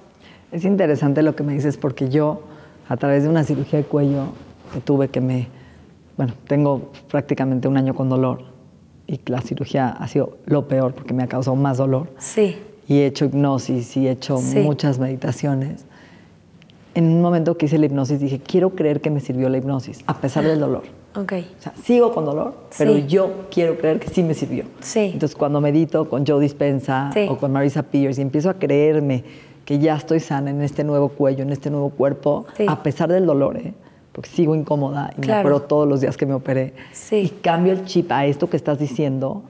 Es 0.53 0.65
interesante 0.65 1.23
lo 1.23 1.35
que 1.35 1.43
me 1.43 1.55
dices 1.55 1.77
porque 1.77 2.09
yo, 2.09 2.43
a 2.89 2.97
través 2.97 3.23
de 3.23 3.29
una 3.29 3.45
cirugía 3.45 3.81
de 3.81 3.85
cuello 3.85 4.27
que 4.73 4.81
tuve 4.81 5.09
que 5.09 5.21
me, 5.21 5.49
bueno, 6.17 6.35
tengo 6.47 6.93
prácticamente 7.11 7.69
un 7.69 7.77
año 7.77 7.95
con 7.95 8.09
dolor, 8.09 8.45
y 9.07 9.19
la 9.27 9.41
cirugía 9.41 9.89
ha 9.89 10.07
sido 10.07 10.37
lo 10.45 10.69
peor 10.69 10.95
porque 10.95 11.15
me 11.15 11.23
ha 11.23 11.27
causado 11.27 11.57
más 11.57 11.79
dolor. 11.79 12.13
Sí. 12.19 12.59
Y 12.89 13.01
he 13.01 13.07
hecho 13.07 13.27
hipnosis 13.27 13.97
y 13.97 14.09
he 14.09 14.11
hecho 14.13 14.39
Sí. 14.39 14.59
muchas 14.61 14.99
meditaciones. 14.99 15.85
En 16.95 17.05
un 17.07 17.21
momento 17.23 17.57
que 17.57 17.67
hice 17.67 17.79
la 17.79 17.87
hipnosis 17.87 18.19
dije, 18.19 18.41
quiero 18.41 18.71
creer 18.71 19.01
que 19.01 19.11
me 19.11 19.21
sirvió 19.21 19.49
la 19.49 19.59
hipnosis, 19.59 20.01
a 20.07 20.21
pesar 20.21 20.45
del 20.45 20.59
dolor. 20.59 20.83
Ok. 21.15 21.33
O 21.59 21.63
sea, 21.63 21.73
sigo 21.85 22.13
con 22.13 22.25
dolor, 22.25 22.55
pero 22.77 22.95
Sí. 22.95 23.05
yo 23.07 23.31
quiero 23.51 23.77
creer 23.79 24.01
que 24.01 24.09
sí 24.09 24.23
me 24.23 24.35
sirvió. 24.35 24.65
Sí. 24.81 25.11
Entonces, 25.13 25.37
cuando 25.37 25.61
medito 25.61 26.09
con 26.09 26.27
Joe 26.27 26.41
Dispensa 26.41 27.11
Sí. 27.13 27.27
o 27.29 27.37
con 27.37 27.53
Marisa 27.53 27.83
Pierce 27.83 28.21
y 28.21 28.23
empiezo 28.23 28.51
a 28.51 28.55
creerme 28.55 29.23
que 29.65 29.79
ya 29.79 29.97
estoy 29.97 30.19
sana 30.21 30.51
en 30.51 30.63
este 30.63 30.83
nuevo 30.83 31.11
cuello, 31.11 31.43
en 31.43 31.51
este 31.51 31.71
nuevo 31.71 31.91
cuerpo, 31.91 32.47
a 32.67 32.83
pesar 32.83 33.11
del 33.13 33.27
dolor, 33.27 33.59
¿eh? 33.59 33.75
porque 34.13 34.31
sigo 34.31 34.55
incómoda 34.57 35.11
y 35.17 35.21
me 35.21 35.27
Claro. 35.27 35.41
acuerdo 35.41 35.61
todos 35.63 35.87
los 35.87 36.01
días 36.01 36.17
que 36.17 36.27
me 36.27 36.35
operé. 36.35 36.73
Y 37.13 37.29
cambio 37.29 37.73
el 37.75 37.85
chip 37.85 38.11
a 38.11 38.25
esto 38.27 38.49
que 38.51 38.57
estás 38.57 38.79
diciendo, 38.79 39.43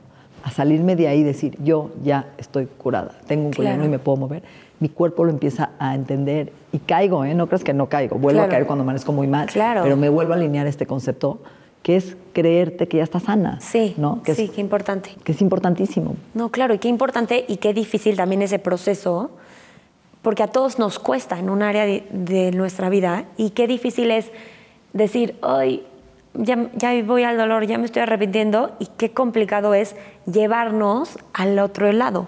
a 0.44 0.50
salirme 0.50 0.96
de 0.96 1.08
ahí 1.08 1.20
y 1.20 1.22
decir, 1.24 1.56
yo 1.62 1.90
ya 2.02 2.26
estoy 2.38 2.66
curada, 2.66 3.12
tengo 3.26 3.46
un 3.46 3.52
Claro. 3.52 3.84
y 3.84 3.88
me 3.88 3.98
puedo 3.98 4.16
mover. 4.16 4.42
Mi 4.80 4.88
cuerpo 4.88 5.24
lo 5.24 5.30
empieza 5.30 5.70
a 5.78 5.94
entender 5.94 6.52
y 6.72 6.78
caigo, 6.78 7.24
¿eh? 7.24 7.34
no 7.34 7.46
creas 7.48 7.64
que 7.64 7.74
no 7.74 7.88
caigo, 7.88 8.16
vuelvo 8.16 8.38
Claro. 8.38 8.46
a 8.48 8.50
caer 8.50 8.66
cuando 8.66 8.82
amanezco 8.84 9.12
muy 9.12 9.26
mal, 9.26 9.46
Claro. 9.48 9.82
pero 9.82 9.96
me 9.96 10.08
vuelvo 10.08 10.32
a 10.32 10.36
alinear 10.36 10.66
este 10.66 10.86
concepto 10.86 11.40
que 11.82 11.96
es 11.96 12.16
creerte 12.32 12.86
que 12.86 12.98
ya 12.98 13.02
estás 13.04 13.24
sana. 13.24 13.58
Sí, 13.60 13.94
¿no? 13.96 14.22
que 14.22 14.34
sí, 14.34 14.44
es, 14.44 14.50
qué 14.50 14.60
importante. 14.60 15.10
que 15.24 15.32
es 15.32 15.40
importantísimo. 15.40 16.16
No, 16.34 16.50
claro, 16.50 16.74
y 16.74 16.78
qué 16.78 16.88
importante 16.88 17.44
y 17.48 17.56
qué 17.56 17.72
difícil 17.74 18.16
también 18.16 18.42
ese 18.42 18.58
proceso, 18.58 19.30
porque 20.22 20.42
a 20.42 20.48
todos 20.48 20.78
nos 20.78 20.98
cuesta 20.98 21.38
en 21.38 21.48
un 21.50 21.62
área 21.62 21.84
de, 21.86 22.04
de 22.12 22.50
nuestra 22.52 22.88
vida, 22.88 23.24
y 23.36 23.50
qué 23.50 23.66
difícil 23.66 24.10
es 24.10 24.30
decir, 24.92 25.36
ay, 25.42 25.84
ya, 26.38 26.70
ya 26.74 27.02
voy 27.04 27.24
al 27.24 27.36
dolor, 27.36 27.66
ya 27.66 27.76
me 27.78 27.84
estoy 27.84 28.02
arrepintiendo, 28.02 28.70
y 28.78 28.86
qué 28.96 29.10
complicado 29.12 29.74
es 29.74 29.94
llevarnos 30.26 31.18
al 31.34 31.58
otro 31.58 31.92
lado. 31.92 32.26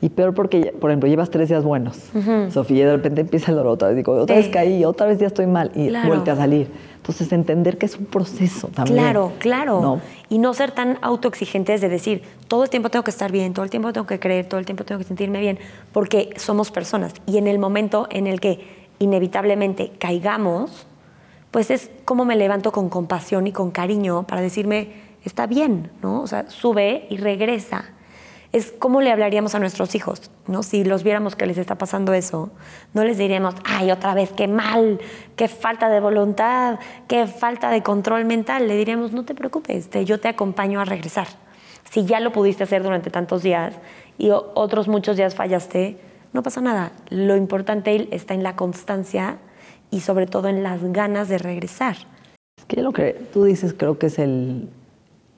Y 0.00 0.08
peor 0.08 0.34
porque, 0.34 0.74
por 0.80 0.90
ejemplo, 0.90 1.08
llevas 1.08 1.30
tres 1.30 1.48
días 1.48 1.62
buenos, 1.62 2.10
Sofía, 2.50 2.82
y 2.82 2.86
de 2.86 2.96
repente 2.96 3.20
empieza 3.20 3.52
el 3.52 3.56
dolor 3.56 3.74
otra 3.74 3.88
vez. 3.88 3.96
Digo, 3.96 4.12
otra 4.14 4.34
Sí. 4.34 4.42
vez 4.42 4.50
caí, 4.52 4.84
otra 4.84 5.06
vez 5.06 5.18
ya 5.20 5.28
estoy 5.28 5.46
mal, 5.46 5.70
y 5.76 5.88
Claro. 5.88 6.08
vuelve 6.08 6.28
a 6.30 6.34
salir. 6.36 6.68
Entonces, 6.96 7.32
entender 7.32 7.78
que 7.78 7.86
es 7.86 7.96
un 7.96 8.06
proceso 8.06 8.68
también. 8.68 8.96
Claro, 8.98 9.32
claro. 9.38 9.80
¿no? 9.80 10.00
Y 10.28 10.38
no 10.38 10.54
ser 10.54 10.72
tan 10.72 10.98
autoexigentes 11.02 11.80
de 11.80 11.88
decir, 11.88 12.22
todo 12.48 12.64
el 12.64 12.70
tiempo 12.70 12.90
tengo 12.90 13.04
que 13.04 13.10
estar 13.12 13.30
bien, 13.30 13.54
todo 13.54 13.64
el 13.64 13.70
tiempo 13.70 13.92
tengo 13.92 14.06
que 14.06 14.18
creer, 14.18 14.46
todo 14.48 14.58
el 14.58 14.66
tiempo 14.66 14.84
tengo 14.84 14.98
que 15.00 15.04
sentirme 15.04 15.38
bien, 15.40 15.58
porque 15.92 16.30
somos 16.36 16.70
personas. 16.72 17.12
Y 17.26 17.38
en 17.38 17.46
el 17.46 17.60
momento 17.60 18.08
en 18.10 18.26
el 18.26 18.40
que 18.40 18.60
inevitablemente 18.98 19.92
caigamos, 19.98 20.86
pues 21.52 21.70
es 21.70 21.88
como 22.04 22.24
me 22.24 22.34
levanto 22.34 22.72
con 22.72 22.88
compasión 22.88 23.46
y 23.46 23.52
con 23.52 23.70
cariño 23.70 24.24
para 24.26 24.40
decirme, 24.42 24.94
está 25.24 25.46
bien, 25.46 25.92
¿no? 26.02 26.22
O 26.22 26.26
sea, 26.26 26.50
sube 26.50 27.06
y 27.10 27.18
regresa. 27.18 27.84
Es 28.50 28.70
como 28.70 29.00
le 29.00 29.10
hablaríamos 29.10 29.54
a 29.54 29.58
nuestros 29.60 29.94
hijos, 29.94 30.30
¿no? 30.46 30.62
Si 30.62 30.84
los 30.84 31.04
viéramos 31.04 31.36
que 31.36 31.46
les 31.46 31.56
está 31.56 31.76
pasando 31.76 32.12
eso, 32.12 32.50
no 32.92 33.04
les 33.04 33.16
diríamos, 33.16 33.54
ay, 33.64 33.90
otra 33.90 34.12
vez, 34.12 34.30
qué 34.32 34.46
mal, 34.48 34.98
qué 35.36 35.48
falta 35.48 35.88
de 35.88 36.00
voluntad, 36.00 36.78
qué 37.08 37.26
falta 37.26 37.70
de 37.70 37.82
control 37.82 38.24
mental. 38.26 38.68
Le 38.68 38.76
diríamos, 38.76 39.12
no 39.12 39.24
te 39.24 39.34
preocupes, 39.34 39.88
te- 39.88 40.04
yo 40.04 40.20
te 40.20 40.28
acompaño 40.28 40.80
a 40.80 40.84
regresar. 40.84 41.28
Si 41.90 42.04
ya 42.04 42.20
lo 42.20 42.32
pudiste 42.32 42.64
hacer 42.64 42.82
durante 42.82 43.10
tantos 43.10 43.42
días 43.42 43.74
y 44.18 44.30
otros 44.30 44.88
muchos 44.88 45.16
días 45.16 45.34
fallaste, 45.34 45.98
no 46.34 46.42
pasa 46.42 46.60
nada. 46.60 46.92
Lo 47.08 47.36
importante 47.36 48.08
está 48.14 48.34
en 48.34 48.42
la 48.42 48.56
constancia 48.56 49.38
y 49.92 50.00
sobre 50.00 50.26
todo 50.26 50.48
en 50.48 50.64
las 50.64 50.82
ganas 50.92 51.28
de 51.28 51.38
regresar. 51.38 51.94
Es 52.58 52.64
que 52.66 52.82
lo 52.82 52.92
que 52.92 53.12
tú 53.32 53.44
dices 53.44 53.72
creo 53.76 53.98
que 53.98 54.06
es 54.06 54.18
el, 54.18 54.68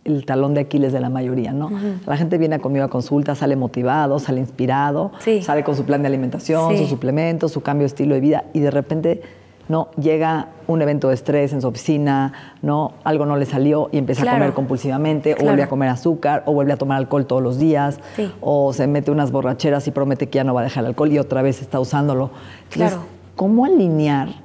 el 0.04 0.25
talón 0.25 0.54
de 0.54 0.61
Aquiles 0.62 0.92
de 0.92 1.00
la 1.00 1.08
mayoría, 1.11 1.52
¿no? 1.52 1.70
La 2.06 2.16
gente 2.16 2.38
viene 2.38 2.58
conmigo 2.61 2.84
a 2.84 2.88
consulta, 2.88 3.34
sale 3.34 3.56
motivado, 3.56 4.18
sale 4.18 4.40
inspirado, 4.40 5.12
Sí. 5.18 5.42
sale 5.42 5.64
con 5.64 5.75
su 5.76 5.84
plan 5.84 6.00
de 6.02 6.08
alimentación, 6.08 6.70
Sí. 6.73 6.78
sus 6.78 6.88
suplementos, 6.88 7.52
su 7.52 7.61
cambio 7.62 7.82
de 7.82 7.87
estilo 7.88 8.14
de 8.14 8.20
vida 8.20 8.44
y 8.54 8.61
de 8.61 8.70
repente 8.70 9.23
no 9.66 9.88
llega 9.99 10.49
un 10.66 10.82
evento 10.82 11.08
de 11.08 11.14
estrés 11.14 11.54
en 11.54 11.62
su 11.62 11.68
oficina, 11.68 12.34
no 12.61 12.92
algo 13.02 13.25
no 13.25 13.37
le 13.37 13.46
salió 13.46 13.88
y 13.92 13.96
empieza 13.99 14.20
Claro. 14.20 14.37
a 14.37 14.40
comer 14.40 14.54
compulsivamente 14.54 15.34
o 15.40 15.42
vuelve 15.42 15.62
a 15.62 15.68
comer 15.70 15.88
azúcar 15.88 16.42
o 16.44 16.52
vuelve 16.52 16.75
a 16.75 16.76
tomar 16.76 16.99
alcohol 16.99 17.25
todos 17.26 17.42
los 17.42 17.58
días 17.58 17.99
Sí. 18.14 18.30
o 18.42 18.75
se 18.75 18.87
mete 18.87 19.11
unas 19.11 19.32
borracheras 19.32 19.88
y 19.88 19.90
promete 19.90 20.28
que 20.28 20.37
ya 20.37 20.44
no 20.44 20.52
va 20.52 20.61
a 20.61 20.64
dejar 20.64 20.84
el 20.84 20.88
alcohol 20.88 21.11
y 21.11 21.18
otra 21.18 21.40
vez 21.40 21.62
está 21.62 21.80
usándolo. 21.80 22.30
Entonces, 22.64 22.90
Claro. 22.92 23.06
¿cómo 23.37 23.64
alinear 23.64 24.43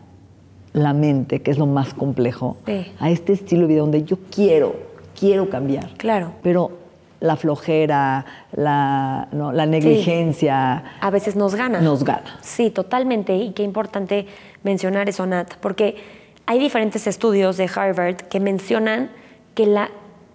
la 0.73 0.93
mente, 0.93 1.41
que 1.41 1.51
es 1.51 1.57
lo 1.57 1.65
más 1.65 1.93
complejo, 1.93 2.57
Sí. 2.65 2.91
a 2.99 3.09
este 3.09 3.33
estilo 3.33 3.61
de 3.61 3.67
vida 3.67 3.79
donde 3.81 4.03
yo 4.03 4.17
quiero, 4.33 4.75
quiero 5.19 5.49
cambiar. 5.49 5.89
Claro. 5.97 6.31
Pero 6.43 6.71
la 7.19 7.35
flojera, 7.35 8.25
la, 8.53 9.27
no, 9.31 9.51
la 9.51 9.65
negligencia 9.65 10.83
A 11.01 11.09
veces 11.09 11.35
nos 11.35 11.55
gana. 11.55 11.81
nos 11.81 12.03
gana. 12.03 12.37
Sí, 12.41 12.69
totalmente. 12.69 13.35
Y 13.35 13.51
qué 13.51 13.63
importante 13.63 14.25
mencionar 14.63 15.09
eso, 15.09 15.25
Nat, 15.25 15.55
porque 15.55 15.97
hay 16.45 16.59
diferentes 16.59 17.07
estudios 17.07 17.57
de 17.57 17.69
Harvard 17.73 18.15
que 18.15 18.39
mencionan 18.39 19.09
que 19.55 19.65
la, 19.65 19.89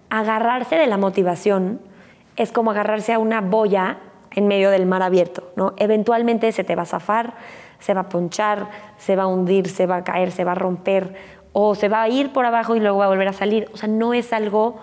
agarrarse 0.09 0.75
de 0.75 0.87
la 0.87 0.97
motivación 0.97 1.79
es 2.35 2.51
como 2.51 2.71
agarrarse 2.71 3.13
a 3.13 3.19
una 3.19 3.41
boya 3.41 3.97
en 4.31 4.47
medio 4.47 4.69
del 4.69 4.85
mar 4.85 5.01
abierto, 5.01 5.51
¿no? 5.55 5.73
Eventualmente 5.77 6.51
se 6.51 6.63
te 6.63 6.75
va 6.75 6.83
a 6.83 6.85
zafar, 6.85 7.33
se 7.79 7.93
va 7.93 8.01
a 8.01 8.09
ponchar, 8.09 8.69
se 8.97 9.15
va 9.15 9.23
a 9.23 9.27
hundir, 9.27 9.69
se 9.69 9.85
va 9.85 9.97
a 9.97 10.03
caer, 10.03 10.31
se 10.31 10.43
va 10.43 10.53
a 10.53 10.55
romper, 10.55 11.15
o 11.53 11.75
se 11.75 11.87
va 11.87 12.01
a 12.01 12.09
ir 12.09 12.33
por 12.33 12.45
abajo 12.45 12.75
y 12.75 12.79
luego 12.79 12.97
va 12.97 13.05
a 13.05 13.09
volver 13.09 13.29
a 13.29 13.33
salir. 13.33 13.69
O 13.73 13.77
sea, 13.77 13.87
no 13.87 14.13
es 14.13 14.33
algo 14.33 14.77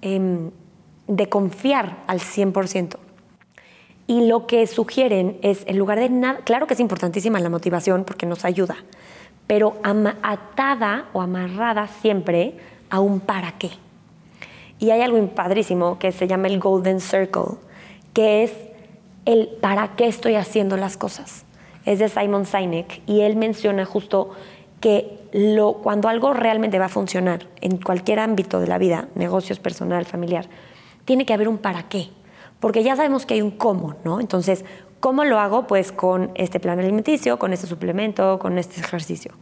em, 0.00 0.50
de 1.08 1.28
confiar 1.28 1.96
al 2.06 2.20
100%. 2.20 2.98
Y 4.06 4.26
lo 4.26 4.46
que 4.46 4.66
sugieren 4.66 5.38
es, 5.42 5.64
en 5.66 5.78
lugar 5.78 5.98
de 5.98 6.10
nada, 6.10 6.40
claro 6.44 6.66
que 6.66 6.74
es 6.74 6.80
importantísima 6.80 7.40
la 7.40 7.48
motivación 7.48 8.04
porque 8.04 8.26
nos 8.26 8.44
ayuda, 8.44 8.76
pero 9.46 9.76
atada 10.22 11.06
o 11.12 11.22
amarrada 11.22 11.88
siempre 11.88 12.58
a 12.90 13.00
un 13.00 13.20
para 13.20 13.52
qué. 13.52 13.70
Y 14.78 14.90
hay 14.90 15.00
algo 15.00 15.26
padrísimo 15.28 15.98
que 15.98 16.12
se 16.12 16.26
llama 16.26 16.48
el 16.48 16.60
Golden 16.60 17.00
Circle, 17.00 17.56
que 18.12 18.44
es 18.44 18.52
el 19.24 19.48
para 19.60 19.96
qué 19.96 20.06
estoy 20.06 20.34
haciendo 20.34 20.76
las 20.76 20.96
cosas. 20.96 21.44
Es 21.84 21.98
de 21.98 22.08
Simon 22.08 22.46
Sinek 22.46 23.02
y 23.06 23.20
él 23.20 23.36
menciona 23.36 23.84
justo 23.84 24.30
que 24.80 25.18
lo, 25.32 25.74
cuando 25.74 26.08
algo 26.08 26.32
realmente 26.32 26.78
va 26.78 26.86
a 26.86 26.90
funcionar 26.90 27.46
en 27.60 27.78
cualquier 27.78 28.20
ámbito 28.20 28.60
de 28.60 28.66
la 28.66 28.78
vida, 28.78 29.08
negocios, 29.14 29.58
personal, 29.58 30.04
familiar, 30.04 30.46
tiene 31.04 31.26
que 31.26 31.34
haber 31.34 31.48
un 31.48 31.58
para 31.58 31.88
qué. 31.88 32.08
Porque 32.60 32.82
ya 32.82 32.96
sabemos 32.96 33.26
que 33.26 33.34
hay 33.34 33.42
un 33.42 33.50
cómo, 33.50 33.94
¿no? 34.04 34.20
Entonces, 34.20 34.64
¿cómo 35.00 35.24
lo 35.24 35.38
hago? 35.38 35.66
Pues 35.66 35.92
con 35.92 36.30
este 36.34 36.60
plan 36.60 36.78
alimenticio, 36.78 37.38
con 37.38 37.52
este 37.52 37.66
suplemento, 37.66 38.38
con 38.38 38.58
este 38.58 38.80
ejercicio. 38.80 39.32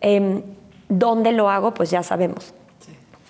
Em, 0.00 0.42
¿Dónde 0.88 1.32
lo 1.32 1.50
hago? 1.50 1.74
Pues 1.74 1.90
ya 1.90 2.02
sabemos. 2.02 2.54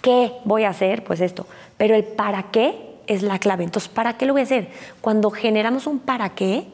¿Qué 0.03 0.33
voy 0.45 0.65
a 0.65 0.71
hacer? 0.71 1.05
Pues 1.05 1.21
esto. 1.21 1.47
Pero 1.77 1.95
el 1.95 2.05
para 2.05 2.51
qué 2.51 2.97
es 3.07 3.23
la 3.23 3.39
clave. 3.39 3.65
Entonces, 3.65 3.89
¿para 3.89 4.17
qué 4.17 4.27
lo 4.27 4.35
voy 4.35 4.41
a 4.41 4.45
hacer? 4.45 4.69
Cuando 5.01 5.31
generamos 5.31 5.87
un 5.87 5.99
para 5.99 6.31
qué, 6.31 6.67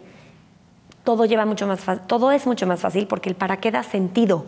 todo, 1.05 1.25
lleva 1.25 1.45
mucho 1.47 1.67
más 1.67 1.81
todo 2.07 2.31
es 2.31 2.47
mucho 2.47 2.67
más 2.67 2.81
fácil 2.81 3.07
porque 3.07 3.29
el 3.29 3.35
para 3.35 3.59
qué 3.59 3.71
da 3.71 3.83
sentido 3.83 4.45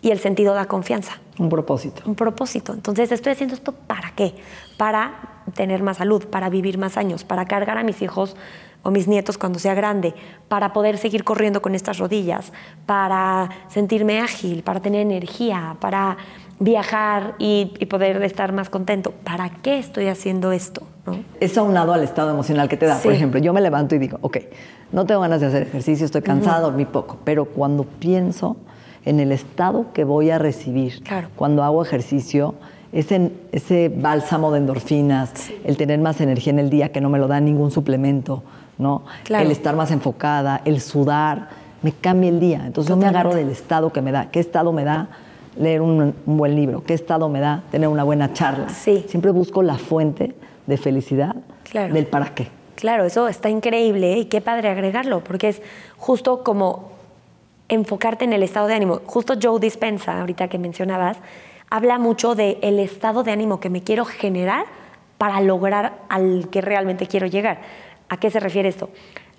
y 0.00 0.10
el 0.10 0.18
sentido 0.18 0.54
da 0.54 0.66
confianza 0.66 1.18
Un 1.38 1.48
propósito. 1.48 2.02
un 2.06 2.14
propósito. 2.14 2.72
Entonces, 2.72 3.10
estoy 3.12 3.32
haciendo 3.32 3.54
esto 3.54 3.72
para 3.72 4.12
qué? 4.12 4.34
Para 4.76 5.42
tener 5.54 5.82
más 5.82 5.96
salud, 5.96 6.26
para 6.26 6.48
vivir 6.48 6.78
más 6.78 6.96
años, 6.96 7.24
para 7.24 7.46
cargar 7.46 7.78
a 7.78 7.82
mis 7.82 8.00
hijos 8.02 8.36
o 8.82 8.90
mis 8.90 9.08
nietos 9.08 9.38
cuando 9.38 9.58
sea 9.58 9.74
grande, 9.74 10.14
para 10.46 10.72
poder 10.72 10.98
seguir 10.98 11.24
corriendo 11.24 11.60
con 11.60 11.74
estas 11.74 11.98
rodillas, 11.98 12.52
para 12.86 13.48
sentirme 13.68 14.20
ágil, 14.20 14.62
para 14.62 14.80
tener 14.80 15.00
energía, 15.00 15.76
para 15.80 16.16
viajar 16.60 17.34
y, 17.38 17.74
y 17.78 17.86
poder 17.86 18.22
estar 18.22 18.52
más 18.52 18.70
contento. 18.70 19.12
¿Para 19.24 19.50
qué 19.50 19.78
estoy 19.78 20.06
haciendo 20.06 20.52
esto? 20.52 20.86
¿No? 21.10 21.18
Es 21.40 21.56
aunado 21.58 21.92
al 21.92 22.02
estado 22.02 22.30
emocional 22.30 22.68
que 22.68 22.76
te 22.76 22.86
da. 22.86 22.98
Por 22.98 23.12
ejemplo, 23.12 23.40
yo 23.40 23.52
me 23.52 23.60
levanto 23.60 23.94
y 23.94 23.98
digo, 23.98 24.18
ok, 24.20 24.38
no 24.92 25.04
tengo 25.06 25.20
ganas 25.20 25.40
de 25.40 25.46
hacer 25.46 25.62
ejercicio, 25.62 26.06
estoy 26.06 26.22
cansada, 26.22 26.60
dormí 26.60 26.84
poco, 26.84 27.18
pero 27.24 27.44
cuando 27.46 27.84
pienso 27.84 28.56
en 29.04 29.20
el 29.20 29.32
estado 29.32 29.86
que 29.92 30.04
voy 30.04 30.30
a 30.30 30.38
recibir 30.38 31.02
Claro. 31.02 31.28
cuando 31.36 31.62
hago 31.62 31.82
ejercicio, 31.82 32.54
ese, 32.92 33.32
ese 33.52 33.92
bálsamo 33.94 34.50
de 34.50 34.58
endorfinas, 34.58 35.32
el 35.64 35.76
tener 35.76 35.98
más 36.00 36.20
energía 36.20 36.52
en 36.52 36.58
el 36.58 36.70
día 36.70 36.90
que 36.90 37.00
no 37.00 37.08
me 37.10 37.18
lo 37.18 37.28
da 37.28 37.38
ningún 37.40 37.70
suplemento, 37.70 38.42
¿no? 38.78 39.02
Claro. 39.24 39.44
El 39.44 39.50
estar 39.50 39.76
más 39.76 39.90
enfocada, 39.90 40.62
el 40.64 40.80
sudar, 40.80 41.48
me 41.82 41.92
cambia 41.92 42.28
el 42.30 42.40
día. 42.40 42.62
Entonces 42.66 42.88
yo 42.88 42.96
me 42.96 43.06
agarro 43.06 43.34
del 43.34 43.50
estado 43.50 43.92
que 43.92 44.00
me 44.02 44.10
da. 44.10 44.30
¿Qué 44.30 44.40
estado 44.40 44.72
me 44.72 44.84
da 44.84 45.08
leer 45.58 45.80
un, 45.82 46.14
un 46.26 46.36
buen 46.36 46.54
libro? 46.56 46.82
¿Qué 46.84 46.94
estado 46.94 47.28
me 47.28 47.40
da 47.40 47.62
tener 47.70 47.88
una 47.88 48.04
buena 48.04 48.32
charla? 48.32 48.68
Sí. 48.70 49.04
Siempre 49.08 49.30
busco 49.32 49.62
la 49.62 49.76
fuente 49.78 50.34
de 50.68 50.76
felicidad 50.76 51.34
Claro. 51.64 51.92
del 51.92 52.06
para 52.06 52.34
qué. 52.34 52.48
Claro, 52.76 53.04
eso 53.04 53.26
está 53.26 53.48
increíble 53.48 54.12
¿eh? 54.12 54.18
y 54.18 54.24
qué 54.26 54.40
padre 54.40 54.68
agregarlo, 54.68 55.24
porque 55.24 55.48
es 55.48 55.62
justo 55.96 56.44
como 56.44 56.92
enfocarte 57.68 58.24
en 58.24 58.32
el 58.32 58.42
estado 58.42 58.68
de 58.68 58.74
ánimo. 58.74 59.00
Justo 59.04 59.34
Joe 59.42 59.58
Dispensa, 59.58 60.20
ahorita 60.20 60.48
que 60.48 60.58
mencionabas, 60.58 61.16
habla 61.70 61.98
mucho 61.98 62.34
del 62.34 62.58
el 62.62 62.78
estado 62.78 63.24
de 63.24 63.32
ánimo 63.32 63.58
que 63.60 63.68
me 63.70 63.82
quiero 63.82 64.04
generar 64.04 64.66
para 65.18 65.40
lograr 65.40 65.98
al 66.08 66.48
que 66.50 66.60
realmente 66.60 67.06
quiero 67.06 67.26
llegar. 67.26 67.60
¿A 68.08 68.18
qué 68.18 68.30
se 68.30 68.38
refiere 68.40 68.68
esto? 68.68 68.90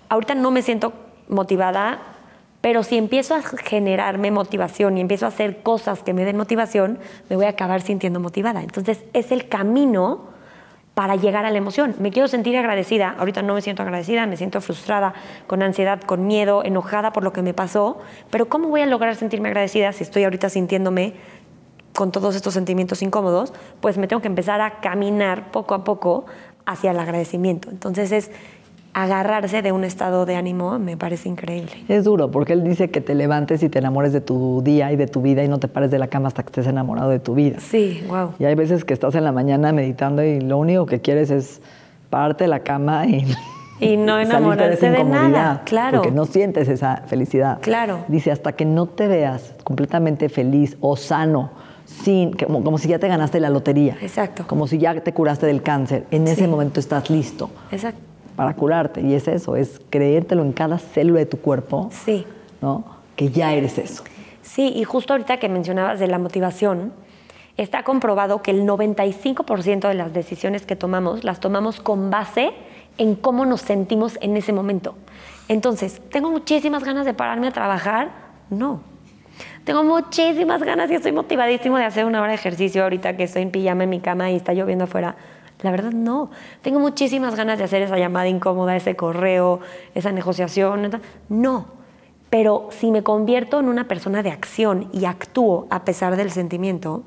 Ahorita 0.08 0.34
no 0.34 0.50
me 0.50 0.62
siento 0.62 0.92
motivada, 1.28 1.98
pero 2.60 2.82
si 2.82 2.98
empiezo 2.98 3.34
a 3.34 3.42
generarme 3.42 4.30
motivación 4.30 4.98
y 4.98 5.00
empiezo 5.00 5.24
a 5.24 5.28
hacer 5.30 5.62
cosas 5.62 6.02
que 6.02 6.12
me 6.12 6.24
den 6.24 6.36
motivación, 6.36 6.98
me 7.30 7.36
voy 7.36 7.46
a 7.46 7.50
acabar 7.50 7.80
sintiendo 7.80 8.20
motivada. 8.20 8.62
Entonces 8.62 9.02
es 9.14 9.32
el 9.32 9.48
camino 9.48 10.29
para 11.00 11.16
llegar 11.16 11.46
a 11.46 11.50
la 11.50 11.56
emoción. 11.56 11.94
Me 11.98 12.10
quiero 12.10 12.28
sentir 12.28 12.54
agradecida. 12.58 13.16
Ahorita 13.18 13.40
no 13.40 13.54
me 13.54 13.62
siento 13.62 13.82
agradecida, 13.82 14.26
me 14.26 14.36
siento 14.36 14.60
frustrada, 14.60 15.14
con 15.46 15.62
ansiedad, 15.62 15.98
con 16.02 16.26
miedo, 16.26 16.62
enojada 16.62 17.10
por 17.10 17.24
lo 17.24 17.32
que 17.32 17.40
me 17.40 17.54
pasó. 17.54 18.00
Pero 18.28 18.50
¿cómo 18.50 18.68
voy 18.68 18.82
a 18.82 18.86
lograr 18.86 19.16
sentirme 19.16 19.48
agradecida 19.48 19.94
si 19.94 20.02
estoy 20.02 20.24
ahorita 20.24 20.50
sintiéndome 20.50 21.14
con 21.94 22.12
todos 22.12 22.36
estos 22.36 22.52
sentimientos 22.52 23.00
incómodos? 23.00 23.54
Pues 23.80 23.96
me 23.96 24.08
tengo 24.08 24.20
que 24.20 24.28
empezar 24.28 24.60
a 24.60 24.80
caminar 24.80 25.50
poco 25.52 25.72
a 25.72 25.84
poco 25.84 26.26
hacia 26.66 26.90
el 26.90 27.00
agradecimiento. 27.00 27.70
Entonces 27.70 28.12
es 28.12 28.30
agarrarse 28.92 29.62
de 29.62 29.72
un 29.72 29.84
estado 29.84 30.26
de 30.26 30.36
ánimo 30.36 30.78
me 30.78 30.96
parece 30.96 31.28
increíble. 31.28 31.72
Es 31.88 32.04
duro, 32.04 32.30
porque 32.30 32.52
él 32.52 32.64
dice 32.64 32.90
que 32.90 33.00
te 33.00 33.14
levantes 33.14 33.62
y 33.62 33.68
te 33.68 33.78
enamores 33.78 34.12
de 34.12 34.20
tu 34.20 34.62
día 34.62 34.92
y 34.92 34.96
de 34.96 35.06
tu 35.06 35.22
vida 35.22 35.44
y 35.44 35.48
no 35.48 35.58
te 35.58 35.68
pares 35.68 35.90
de 35.90 35.98
la 35.98 36.08
cama 36.08 36.28
hasta 36.28 36.42
que 36.42 36.48
estés 36.48 36.66
enamorado 36.66 37.10
de 37.10 37.20
tu 37.20 37.34
vida. 37.34 37.60
Sí, 37.60 38.04
wow. 38.08 38.34
Y 38.38 38.44
hay 38.44 38.54
veces 38.54 38.84
que 38.84 38.94
estás 38.94 39.14
en 39.14 39.24
la 39.24 39.32
mañana 39.32 39.72
meditando 39.72 40.22
y 40.24 40.40
lo 40.40 40.58
único 40.58 40.86
que 40.86 41.00
quieres 41.00 41.30
es 41.30 41.60
pararte 42.08 42.44
de 42.44 42.48
la 42.48 42.60
cama 42.60 43.06
y... 43.06 43.26
Y 43.78 43.96
no 43.96 44.18
enamorarte 44.20 44.90
de, 44.90 45.04
nada, 45.04 45.62
claro. 45.64 46.02
Porque 46.02 46.14
no 46.14 46.26
sientes 46.26 46.68
esa 46.68 47.04
felicidad. 47.06 47.60
Claro. 47.62 48.04
Dice, 48.08 48.30
hasta 48.30 48.52
que 48.52 48.64
no 48.64 48.86
te 48.86 49.06
veas 49.06 49.54
completamente 49.64 50.28
feliz 50.28 50.76
o 50.80 50.96
sano, 50.96 51.50
sin, 51.86 52.32
como, 52.34 52.62
como 52.62 52.76
si 52.76 52.88
ya 52.88 52.98
te 52.98 53.08
ganaste 53.08 53.40
la 53.40 53.48
lotería. 53.48 53.96
Exacto. 54.02 54.44
Como 54.46 54.66
si 54.66 54.78
ya 54.78 55.00
te 55.00 55.14
curaste 55.14 55.46
del 55.46 55.62
cáncer. 55.62 56.04
En 56.10 56.28
ese 56.28 56.46
momento 56.46 56.78
estás 56.78 57.08
listo. 57.08 57.50
Exacto 57.70 58.09
para 58.40 58.54
curarte. 58.54 59.02
Y 59.02 59.12
es 59.12 59.28
eso, 59.28 59.54
es 59.54 59.82
creértelo 59.90 60.40
en 60.40 60.52
cada 60.52 60.78
célula 60.78 61.18
de 61.18 61.26
tu 61.26 61.36
cuerpo. 61.36 61.90
Sí. 61.92 62.24
¿No? 62.62 62.84
Que 63.14 63.28
ya 63.28 63.52
eres 63.52 63.76
eso. 63.76 64.02
Sí, 64.40 64.72
y 64.74 64.84
justo 64.84 65.12
ahorita 65.12 65.36
que 65.36 65.50
mencionabas 65.50 66.00
de 66.00 66.06
la 66.06 66.18
motivación, 66.18 66.94
está 67.58 67.82
comprobado 67.82 68.40
que 68.40 68.52
el 68.52 68.66
95% 68.66 69.88
de 69.88 69.92
las 69.92 70.14
decisiones 70.14 70.64
que 70.64 70.74
tomamos 70.74 71.22
las 71.22 71.40
tomamos 71.40 71.80
con 71.80 72.08
base 72.10 72.52
en 72.96 73.14
cómo 73.14 73.44
nos 73.44 73.60
sentimos 73.60 74.16
en 74.22 74.34
ese 74.38 74.54
momento. 74.54 74.94
Entonces, 75.48 76.00
¿tengo 76.08 76.30
muchísimas 76.30 76.82
ganas 76.82 77.04
de 77.04 77.12
pararme 77.12 77.48
a 77.48 77.52
trabajar? 77.52 78.08
No. 78.48 78.80
Tengo 79.64 79.84
muchísimas 79.84 80.62
ganas 80.62 80.90
y 80.90 80.94
estoy 80.94 81.12
motivadísimo 81.12 81.76
de 81.76 81.84
hacer 81.84 82.06
una 82.06 82.22
hora 82.22 82.30
de 82.30 82.36
ejercicio 82.36 82.84
ahorita 82.84 83.18
que 83.18 83.24
estoy 83.24 83.42
en 83.42 83.50
pijama 83.50 83.84
en 83.84 83.90
mi 83.90 84.00
cama 84.00 84.30
y 84.30 84.36
está 84.36 84.54
lloviendo 84.54 84.84
afuera. 84.84 85.16
La 85.62 85.70
verdad 85.70 85.92
no. 85.92 86.30
Tengo 86.62 86.80
muchísimas 86.80 87.36
ganas 87.36 87.58
de 87.58 87.64
hacer 87.64 87.82
esa 87.82 87.98
llamada 87.98 88.28
incómoda, 88.28 88.76
ese 88.76 88.96
correo, 88.96 89.60
esa 89.94 90.12
negociación. 90.12 91.00
No. 91.28 91.66
Pero 92.30 92.68
si 92.70 92.90
me 92.90 93.02
convierto 93.02 93.58
en 93.60 93.68
una 93.68 93.88
persona 93.88 94.22
de 94.22 94.30
acción 94.30 94.88
y 94.92 95.04
actúo 95.04 95.66
a 95.70 95.84
pesar 95.84 96.16
del 96.16 96.30
sentimiento, 96.30 97.02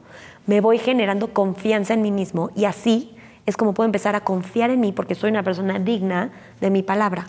me 0.45 0.59
voy 0.59 0.77
generando 0.77 1.33
confianza 1.33 1.93
en 1.93 2.01
mí 2.01 2.11
mismo 2.11 2.51
y 2.55 2.65
así 2.65 3.15
es 3.45 3.57
como 3.57 3.73
puedo 3.73 3.85
empezar 3.85 4.15
a 4.15 4.21
confiar 4.21 4.69
en 4.69 4.81
mí 4.81 4.91
porque 4.91 5.15
soy 5.15 5.29
una 5.29 5.43
persona 5.43 5.79
digna 5.79 6.31
de 6.59 6.69
mi 6.69 6.83
palabra. 6.83 7.27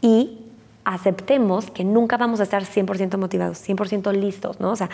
Y 0.00 0.42
aceptemos 0.84 1.70
que 1.70 1.84
nunca 1.84 2.16
vamos 2.16 2.38
a 2.38 2.44
estar 2.44 2.62
100% 2.62 3.18
motivados, 3.18 3.68
100% 3.68 4.12
listos, 4.12 4.60
¿no? 4.60 4.70
O 4.70 4.76
sea, 4.76 4.88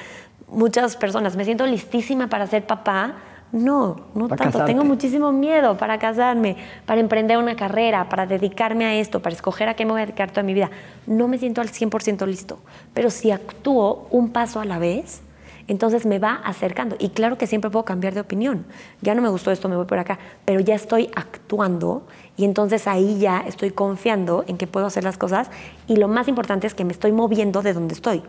muchas 0.49 0.97
personas, 0.97 1.37
me 1.37 1.45
siento 1.45 1.67
listísima 1.67 2.29
para 2.29 2.47
ser 2.47 2.67
papá, 2.67 3.17
no, 3.53 3.97
no 4.15 4.29
tanto. 4.29 4.65
Tengo 4.65 4.83
muchísimo 4.83 5.31
miedo 5.31 5.77
para 5.77 5.99
casarme, 5.99 6.57
para 6.87 7.03
emprender 7.03 7.37
una 7.37 7.55
carrera, 7.55 8.09
para 8.09 8.27
dedicarme 8.27 8.87
a 8.87 8.95
esto, 8.95 9.21
para 9.21 9.35
escoger 9.35 9.69
a 9.69 9.75
qué 9.75 9.85
me 9.85 9.93
voy 9.93 10.01
a 10.01 10.07
dedicar 10.07 10.31
toda 10.31 10.43
mi 10.43 10.55
vida. 10.55 10.71
No 11.07 11.29
me 11.29 11.37
siento 11.37 11.61
al 11.61 11.69
100% 11.69 12.27
listo. 12.27 12.59
Pero 12.95 13.11
si 13.11 13.31
actúo 13.31 14.09
un 14.11 14.31
paso 14.31 14.59
a 14.59 14.65
la 14.65 14.79
vez, 14.79 15.21
entonces 15.69 16.07
me 16.07 16.19
va 16.19 16.41
acercando. 16.45 16.97
Y 16.99 17.11
claro 17.11 17.37
que 17.37 17.47
siempre 17.47 17.71
puedo 17.71 17.85
cambiar 17.85 18.15
de 18.15 18.21
opinión. 18.21 18.65
Ya 19.03 19.15
no 19.15 19.21
me 19.21 19.29
gustó 19.29 19.51
esto, 19.51 19.69
me 19.69 19.77
voy 19.77 19.85
por 19.85 19.99
acá. 19.99 20.19
Pero 20.47 20.61
ya 20.61 20.75
estoy 20.75 21.11
actuando 21.15 22.07
y 22.39 22.47
entonces 22.47 22.89
ahí 22.89 23.19
ya 23.19 23.45
estoy 23.47 23.71
confiando 23.71 24.45
en 24.47 24.57
que 24.57 24.67
puedo 24.67 24.87
hacer 24.87 25.05
las 25.05 25.19
cosas. 25.19 25.51
Y 25.87 25.97
lo 25.97 26.09
más 26.09 26.27
importante 26.27 26.67
es 26.67 26.75
que 26.75 26.87
me 26.87 26.93
estoy 26.93 27.13
moviendo 27.13 27.61
de 27.61 27.75
donde 27.75 27.93
estoy. 27.93 28.23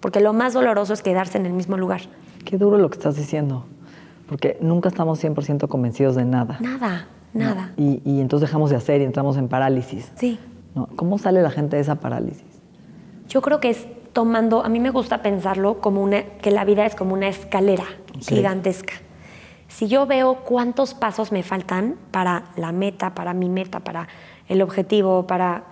Porque 0.00 0.20
lo 0.20 0.32
más 0.32 0.54
doloroso 0.54 0.94
es 0.94 1.02
quedarse 1.02 1.36
en 1.36 1.44
el 1.44 1.52
mismo 1.52 1.76
lugar. 1.76 2.00
Qué 2.46 2.56
duro 2.56 2.78
lo 2.78 2.88
que 2.88 2.96
estás 2.96 3.16
diciendo 3.16 3.66
porque 4.30 4.56
nunca 4.60 4.88
estamos 4.88 5.22
100% 5.22 5.66
convencidos 5.66 6.14
de 6.14 6.24
nada. 6.24 6.56
Nada, 6.60 7.08
nada. 7.32 7.72
Y, 7.76 8.20
entonces 8.20 8.48
dejamos 8.48 8.70
de 8.70 8.76
hacer 8.76 9.00
y 9.00 9.04
entramos 9.04 9.36
en 9.36 9.48
parálisis. 9.48 10.12
Sí. 10.14 10.38
¿Cómo 10.94 11.18
sale 11.18 11.42
la 11.42 11.50
gente 11.50 11.74
de 11.74 11.82
esa 11.82 11.96
parálisis? 11.96 12.46
Yo 13.28 13.42
creo 13.42 13.58
que 13.58 13.70
es 13.70 13.88
tomando, 14.12 14.64
a 14.64 14.68
mí 14.68 14.78
me 14.78 14.90
gusta 14.90 15.20
pensarlo 15.20 15.80
como 15.80 16.00
una, 16.00 16.22
que 16.22 16.52
la 16.52 16.64
vida 16.64 16.86
es 16.86 16.94
como 16.94 17.12
una 17.12 17.26
escalera 17.26 17.86
gigantesca. 18.20 18.92
Si 19.66 19.88
yo 19.88 20.06
veo 20.06 20.36
cuántos 20.44 20.94
pasos 20.94 21.32
me 21.32 21.42
faltan 21.42 21.96
para 22.12 22.52
la 22.54 22.70
meta, 22.70 23.16
para 23.16 23.34
mi 23.34 23.48
meta, 23.48 23.80
para 23.80 24.06
el 24.46 24.62
objetivo, 24.62 25.26
para 25.26 25.64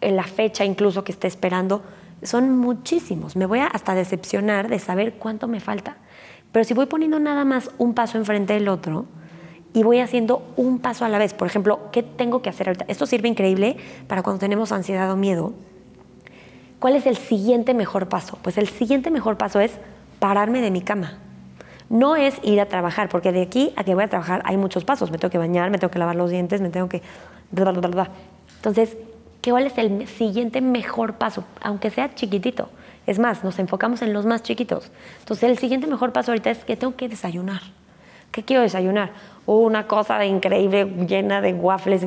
la 0.00 0.22
fecha 0.22 0.64
incluso 0.64 1.02
que 1.02 1.10
esté 1.10 1.26
esperando, 1.26 1.82
son 2.22 2.56
muchísimos. 2.60 3.34
Me 3.34 3.46
voy 3.46 3.58
a 3.58 3.66
hasta 3.66 3.92
decepcionar 3.96 4.68
de 4.68 4.78
saber 4.78 5.14
cuánto 5.14 5.48
me 5.48 5.58
falta. 5.58 5.96
Pero 6.54 6.62
si 6.62 6.72
voy 6.72 6.86
poniendo 6.86 7.18
nada 7.18 7.44
más 7.44 7.68
un 7.78 7.94
paso 7.94 8.16
enfrente 8.16 8.52
del 8.52 8.68
otro 8.68 9.06
y 9.72 9.82
voy 9.82 9.98
haciendo 9.98 10.46
un 10.54 10.78
paso 10.78 11.04
a 11.04 11.08
la 11.08 11.18
vez, 11.18 11.34
por 11.34 11.48
ejemplo, 11.48 11.90
¿qué 11.90 12.04
tengo 12.04 12.42
que 12.42 12.48
hacer 12.48 12.68
ahorita? 12.68 12.84
Esto 12.86 13.06
sirve 13.06 13.28
increíble 13.28 13.76
para 14.06 14.22
cuando 14.22 14.38
tenemos 14.38 14.70
ansiedad 14.70 15.10
o 15.10 15.16
miedo. 15.16 15.52
¿Cuál 16.78 16.94
es 16.94 17.06
el 17.06 17.16
siguiente 17.16 17.74
mejor 17.74 18.08
paso? 18.08 18.38
Pues 18.40 18.56
el 18.56 18.68
siguiente 18.68 19.10
mejor 19.10 19.36
paso 19.36 19.58
es 19.58 19.72
pararme 20.20 20.60
de 20.60 20.70
mi 20.70 20.80
cama. 20.80 21.18
No 21.90 22.14
es 22.14 22.38
ir 22.44 22.60
a 22.60 22.66
trabajar, 22.66 23.08
porque 23.08 23.32
de 23.32 23.42
aquí 23.42 23.72
a 23.74 23.82
que 23.82 23.96
voy 23.96 24.04
a 24.04 24.08
trabajar 24.08 24.40
hay 24.44 24.56
muchos 24.56 24.84
pasos. 24.84 25.10
Me 25.10 25.18
tengo 25.18 25.32
que 25.32 25.38
bañar, 25.38 25.70
me 25.70 25.78
tengo 25.78 25.90
que 25.90 25.98
lavar 25.98 26.14
los 26.14 26.30
dientes, 26.30 26.60
me 26.60 26.70
tengo 26.70 26.88
que... 26.88 27.02
Entonces, 28.56 28.96
¿cuál 29.42 29.66
es 29.66 29.76
el 29.76 30.06
siguiente 30.06 30.60
mejor 30.60 31.14
paso? 31.14 31.42
Aunque 31.60 31.90
sea 31.90 32.14
chiquitito. 32.14 32.68
Es 33.06 33.18
más, 33.18 33.44
nos 33.44 33.58
enfocamos 33.58 34.02
en 34.02 34.12
los 34.12 34.26
más 34.26 34.42
chiquitos. 34.42 34.90
Entonces, 35.20 35.50
el 35.50 35.58
siguiente 35.58 35.86
mejor 35.86 36.12
paso 36.12 36.30
ahorita 36.30 36.50
es 36.50 36.64
que 36.64 36.76
tengo 36.76 36.96
que 36.96 37.08
desayunar. 37.08 37.60
¿Qué 38.30 38.42
quiero 38.42 38.62
desayunar? 38.62 39.12
una 39.46 39.86
cosa 39.86 40.24
increíble 40.24 40.86
llena 41.06 41.40
de 41.40 41.52
waffles. 41.52 42.04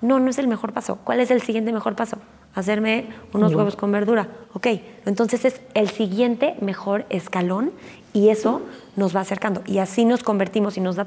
No, 0.00 0.18
no 0.18 0.30
es 0.30 0.38
el 0.38 0.48
mejor 0.48 0.72
paso. 0.72 0.98
¿Cuál 1.04 1.20
es 1.20 1.30
el 1.30 1.42
siguiente 1.42 1.72
mejor 1.72 1.94
paso? 1.94 2.18
Hacerme 2.54 3.06
unos 3.32 3.54
huevos 3.54 3.76
con 3.76 3.92
verdura. 3.92 4.28
Ok, 4.52 4.66
entonces 5.06 5.44
es 5.44 5.60
el 5.74 5.88
siguiente 5.88 6.56
mejor 6.60 7.06
escalón 7.08 7.70
y 8.12 8.28
eso 8.28 8.62
nos 8.96 9.14
va 9.14 9.20
acercando. 9.20 9.62
Y 9.64 9.78
así 9.78 10.04
nos 10.04 10.22
convertimos 10.22 10.76
y 10.76 10.80
nos 10.80 10.96
da 10.96 11.04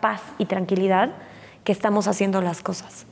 paz 0.00 0.22
y 0.38 0.46
tranquilidad 0.46 1.10
que 1.64 1.72
estamos 1.72 2.06
haciendo 2.06 2.40
las 2.40 2.62
cosas. 2.62 3.06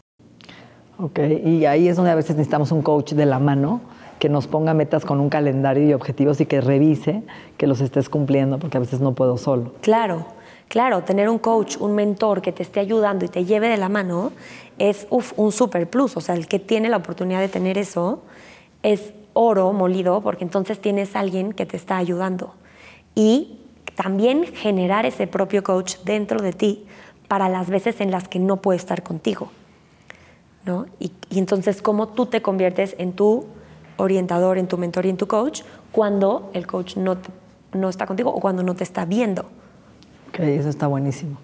Ok, 0.99 1.19
y 1.45 1.67
ahí 1.67 1.89
es 1.89 1.97
donde 1.97 2.13
a 2.13 2.15
veces 2.15 2.37
necesitamos 2.37 2.71
un 2.71 2.81
coach 2.81 3.13
de 3.13 3.27
la 3.27 3.41
mano 3.41 3.81
que 4.25 4.31
nos 4.31 4.47
ponga 4.47 4.73
metas 4.73 5.05
con 5.05 5.21
un 5.21 5.29
calendario 5.29 5.87
y 5.87 5.93
objetivos 5.93 6.41
y 6.41 6.47
que 6.47 6.63
revise 6.63 7.25
que 7.59 7.67
los 7.67 7.83
estés 7.83 8.09
cumpliendo, 8.09 8.59
porque 8.59 8.79
a 8.79 8.81
veces 8.81 9.01
no 9.01 9.13
puedo 9.13 9.37
solo. 9.37 9.75
Claro, 9.83 10.25
claro, 10.69 11.03
tener 11.03 11.29
un 11.29 11.37
coach, 11.37 11.77
un 11.79 11.95
mentor 11.95 12.41
que 12.41 12.51
te 12.51 12.63
esté 12.63 12.81
ayudando 12.81 13.27
y 13.27 13.29
te 13.29 13.45
lleve 13.45 13.69
de 13.69 13.77
la 13.77 13.91
mano 13.91 14.33
es 14.79 15.07
un 15.11 15.53
super 15.53 15.91
plus. 15.91 16.17
O 16.17 16.23
sea, 16.23 16.37
el 16.37 16.47
que 16.47 16.59
tiene 16.59 16.89
la 16.89 16.97
oportunidad 16.97 17.41
de 17.41 17.49
tener 17.49 17.77
eso 17.77 18.23
es 18.83 19.13
oro 19.35 19.71
molido, 19.75 20.23
porque 20.23 20.45
entonces 20.45 20.79
tienes 20.81 21.17
a 21.17 21.21
alguien 21.21 21.53
que 21.53 21.67
te 21.67 21.77
está 21.77 21.99
ayudando. 21.99 22.55
Y 23.15 23.59
también 23.95 24.45
generar 24.55 25.05
ese 25.05 25.27
propio 25.27 25.63
coach 25.63 25.97
dentro 26.07 26.41
de 26.41 26.55
ti 26.55 26.87
para 27.29 27.51
las 27.51 27.69
veces 27.69 28.01
en 28.01 28.11
las 28.11 28.27
que 28.27 28.39
no 28.39 28.63
puede 28.63 28.79
estar 28.79 29.03
contigo. 29.03 29.51
¿no? 30.65 30.87
Y, 30.99 31.13
y 31.29 31.41
entonces, 31.41 31.83
¿cómo 31.83 32.09
tú 32.09 32.25
te 32.25 32.41
conviertes 32.41 32.97
en 32.97 33.13
tu 33.13 33.45
orientador, 33.97 34.59
en 34.59 34.67
tu 34.67 34.79
mentor 34.79 35.07
y 35.07 35.11
en 35.11 35.17
tu 35.17 35.27
coach 35.27 35.63
cuando 35.93 36.51
el 36.55 36.67
coach 36.67 36.97
no, 36.97 37.17
no 37.73 37.89
está 37.89 38.07
contigo 38.07 38.31
o 38.31 38.41
cuando 38.41 38.63
no 38.63 38.75
te 38.75 38.83
está 38.83 39.05
viendo. 39.05 39.43
Ok, 40.29 40.41
eso 40.41 40.69
está 40.69 40.89
buenísimo. 40.89 41.37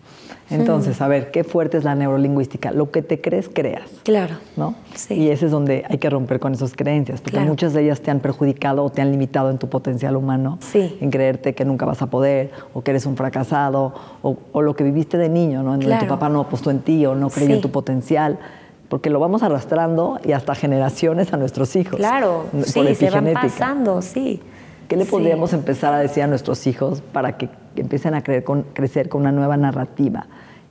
Entonces, 0.51 1.01
a 1.01 1.07
ver, 1.07 1.31
qué 1.31 1.45
fuerte 1.45 1.79
es 1.79 1.85
la 1.85 1.95
neurolingüística. 1.95 2.73
Lo 2.73 2.91
que 2.91 3.03
te 3.03 3.21
crees, 3.21 3.49
creas. 3.49 3.89
Claro. 4.03 4.35
¿No? 4.57 4.75
Sí. 4.97 5.15
Y 5.15 5.29
ese 5.29 5.47
es 5.47 5.53
donde 5.53 5.85
hay 5.89 5.99
que 5.99 6.11
romper 6.11 6.41
con 6.41 6.53
esas 6.53 6.75
creencias, 6.75 7.21
porque 7.21 7.39
muchas 7.39 7.73
de 7.73 7.83
ellas 7.83 8.01
te 8.01 8.11
han 8.11 8.19
perjudicado 8.19 8.83
o 8.83 8.91
te 8.91 9.01
han 9.01 9.13
limitado 9.13 9.51
en 9.51 9.59
tu 9.59 9.69
potencial 9.69 10.17
humano. 10.17 10.59
Sí. 10.61 10.99
En 11.01 11.11
creerte 11.11 11.55
que 11.55 11.65
nunca 11.65 11.87
vas 11.87 12.03
a 12.03 12.07
poder, 12.07 12.51
o 12.75 12.83
que 12.83 12.91
eres 12.91 13.07
un 13.07 13.17
fracasado, 13.17 13.95
o, 14.23 14.63
lo 14.63 14.75
que 14.75 14.83
viviste 14.83 15.17
de 15.17 15.29
niño, 15.29 15.63
¿no? 15.63 15.75
En 15.75 15.81
donde 15.81 15.97
tu 15.99 16.09
papá 16.09 16.29
no 16.29 16.41
apostó 16.41 16.73
en 16.73 16.81
ti 16.81 17.07
o 17.07 17.15
no 17.15 17.31
creyó 17.31 17.55
en 17.55 17.61
tu 17.61 17.71
potencial 17.71 18.41
porque 18.90 19.09
lo 19.09 19.20
vamos 19.20 19.44
arrastrando 19.44 20.18
y 20.24 20.33
hasta 20.33 20.55
generaciones 20.57 21.33
a 21.33 21.37
nuestros 21.37 21.76
hijos. 21.76 21.96
Claro, 21.96 22.46
sí, 22.64 22.94
se 22.96 23.09
van 23.09 23.33
pasando, 23.33 24.03
sí. 24.03 24.42
¿Qué 24.88 24.96
le 24.96 25.07
podríamos 25.07 25.53
empezar 25.53 25.94
a 25.94 25.98
decir 26.00 26.24
a 26.24 26.26
nuestros 26.26 26.66
hijos 26.66 27.00
para 27.00 27.38
que 27.38 27.48
empiecen 27.76 28.14
a 28.14 28.22
crecer 28.22 29.09
con 29.09 29.20
una 29.20 29.31
nueva 29.31 29.57
narrativa 29.57 30.26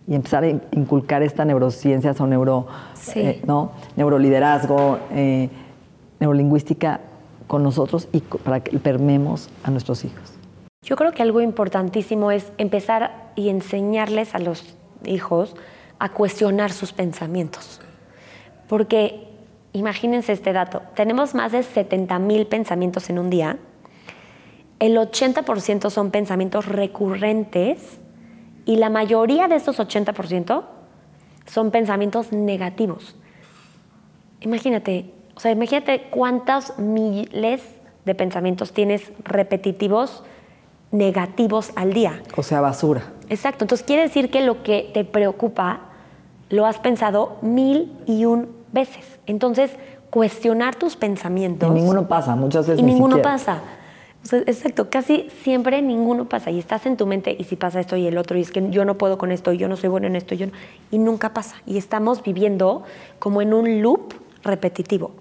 y 0.06 0.16
empezar 0.16 0.44
a 0.44 0.50
inculcar 0.50 1.24
esta 1.24 1.46
neurociencias 1.46 2.20
o 2.20 2.28
neuro, 2.28 2.68
Sí. 2.94 3.22
eh, 3.22 3.42
¿no? 3.48 3.72
neuroliderazgo, 3.96 5.00
eh, 5.14 5.50
neurolingüística 6.20 7.00
con 7.48 7.64
nosotros 7.64 8.10
y 8.12 8.20
para 8.20 8.60
que 8.60 8.78
permemos 8.80 9.50
a 9.64 9.72
nuestros 9.72 10.04
hijos. 10.04 10.34
Yo 10.84 10.98
creo 10.98 11.14
que 11.14 11.22
algo 11.24 11.40
importantísimo 11.40 12.32
es 12.32 12.52
empezar 12.58 13.32
y 13.36 13.48
enseñarles 13.48 14.36
a 14.36 14.40
los 14.40 14.76
hijos 15.06 15.56
a 16.00 16.10
cuestionar 16.10 16.74
sus 16.74 16.92
pensamientos. 16.92 17.80
Porque 18.70 19.28
imagínense 19.74 20.32
este 20.32 20.54
dato, 20.54 20.84
tenemos 20.96 21.34
más 21.34 21.52
de 21.52 21.64
70 21.64 22.20
mil 22.20 22.46
pensamientos 22.46 23.10
en 23.10 23.18
un 23.20 23.30
día, 23.30 23.58
el 24.80 24.96
80% 24.96 25.90
son 25.90 26.12
pensamientos 26.12 26.68
recurrentes 26.68 28.00
y 28.66 28.78
la 28.78 28.90
mayoría 28.90 29.48
de 29.48 29.56
esos 29.56 29.80
80% 29.80 30.64
son 31.48 31.72
pensamientos 31.72 32.32
negativos. 32.32 33.16
Imagínate, 34.42 35.12
o 35.36 35.40
sea, 35.40 35.52
imagínate 35.52 36.04
cuántos 36.12 36.78
miles 36.78 37.64
de 38.06 38.16
pensamientos 38.16 38.72
tienes 38.72 39.12
repetitivos 39.24 40.24
negativos 40.92 41.72
al 41.76 41.94
día. 41.94 42.22
O 42.38 42.44
sea, 42.44 42.62
basura. 42.62 43.14
Exacto, 43.30 43.64
entonces 43.64 43.86
quiere 43.86 44.04
decir 44.04 44.30
que 44.30 44.42
lo 44.42 44.62
que 44.62 44.92
te 44.94 45.04
preocupa 45.04 45.82
lo 46.50 46.66
has 46.66 46.80
pensado 46.80 47.38
mil 47.42 47.92
y 48.06 48.26
un 48.26 48.59
veces. 48.72 49.20
Entonces, 49.26 49.72
cuestionar 50.10 50.76
tus 50.76 50.96
pensamientos. 50.96 51.70
Y 51.70 51.74
ninguno 51.74 52.08
pasa, 52.08 52.36
muchas 52.36 52.68
veces 52.68 52.80
Y 52.82 52.84
ni 52.86 52.94
ninguno 52.94 53.18
siquiera. 53.18 53.38
pasa. 53.38 53.62
O 54.22 54.26
sea, 54.28 54.40
exacto, 54.40 54.90
casi 54.90 55.30
siempre 55.44 55.82
ninguno 55.82 56.28
pasa. 56.28 56.52
Y 56.52 56.60
estás 56.60 56.86
en 56.86 56.98
tu 56.98 57.06
mente, 57.06 57.36
y 57.38 57.44
si 57.46 57.56
pasa 57.56 57.80
esto 57.80 57.96
y 57.96 58.06
el 58.08 58.18
otro, 58.18 58.38
y 58.38 58.42
es 58.42 58.52
que 58.52 58.70
yo 58.70 58.84
no 58.86 58.98
puedo 58.98 59.18
con 59.18 59.32
esto, 59.32 59.54
y 59.54 59.58
yo 59.58 59.68
no 59.70 59.78
soy 59.78 59.90
bueno 59.90 60.08
en 60.08 60.16
esto, 60.16 60.34
y, 60.36 60.38
yo 60.38 60.48
no- 60.48 60.54
y 60.92 60.98
nunca 60.98 61.34
pasa. 61.34 61.56
Y 61.66 61.78
estamos 61.78 62.22
viviendo 62.24 62.84
como 63.20 63.42
en 63.42 63.54
un 63.54 63.82
loop 63.82 64.14
repetitivo. 64.44 65.12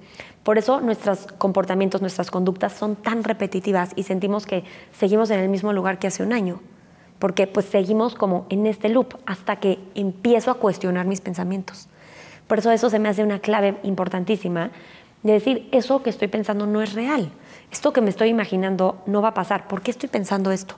Por 0.42 0.56
eso 0.58 0.80
nuestros 0.80 1.26
comportamientos, 1.38 2.00
nuestras 2.00 2.30
conductas 2.30 2.72
son 2.72 2.96
tan 2.96 3.22
repetitivas 3.22 3.90
y 3.96 4.04
sentimos 4.04 4.46
que 4.46 4.64
seguimos 4.92 5.28
en 5.30 5.40
el 5.40 5.48
mismo 5.48 5.72
lugar 5.72 5.98
que 5.98 6.06
hace 6.06 6.22
un 6.22 6.32
año. 6.32 6.60
Porque 7.18 7.46
pues 7.46 7.66
seguimos 7.66 8.14
como 8.14 8.46
en 8.48 8.66
este 8.66 8.88
loop 8.88 9.14
hasta 9.26 9.56
que 9.56 9.78
empiezo 9.94 10.50
a 10.50 10.54
cuestionar 10.54 11.06
mis 11.06 11.20
pensamientos. 11.20 11.88
Por 12.48 12.58
eso 12.58 12.72
eso 12.72 12.90
se 12.90 12.98
me 12.98 13.08
hace 13.08 13.22
una 13.22 13.38
clave 13.38 13.76
importantísima 13.84 14.70
de 15.22 15.32
decir, 15.32 15.68
eso 15.72 16.02
que 16.02 16.10
estoy 16.10 16.28
pensando 16.28 16.66
no 16.66 16.82
es 16.82 16.94
real. 16.94 17.30
Esto 17.70 17.92
que 17.92 18.00
me 18.00 18.10
estoy 18.10 18.28
imaginando 18.28 19.02
no 19.06 19.20
va 19.20 19.28
a 19.28 19.34
pasar. 19.34 19.68
¿Por 19.68 19.82
qué 19.82 19.90
estoy 19.90 20.08
pensando 20.08 20.50
esto? 20.50 20.76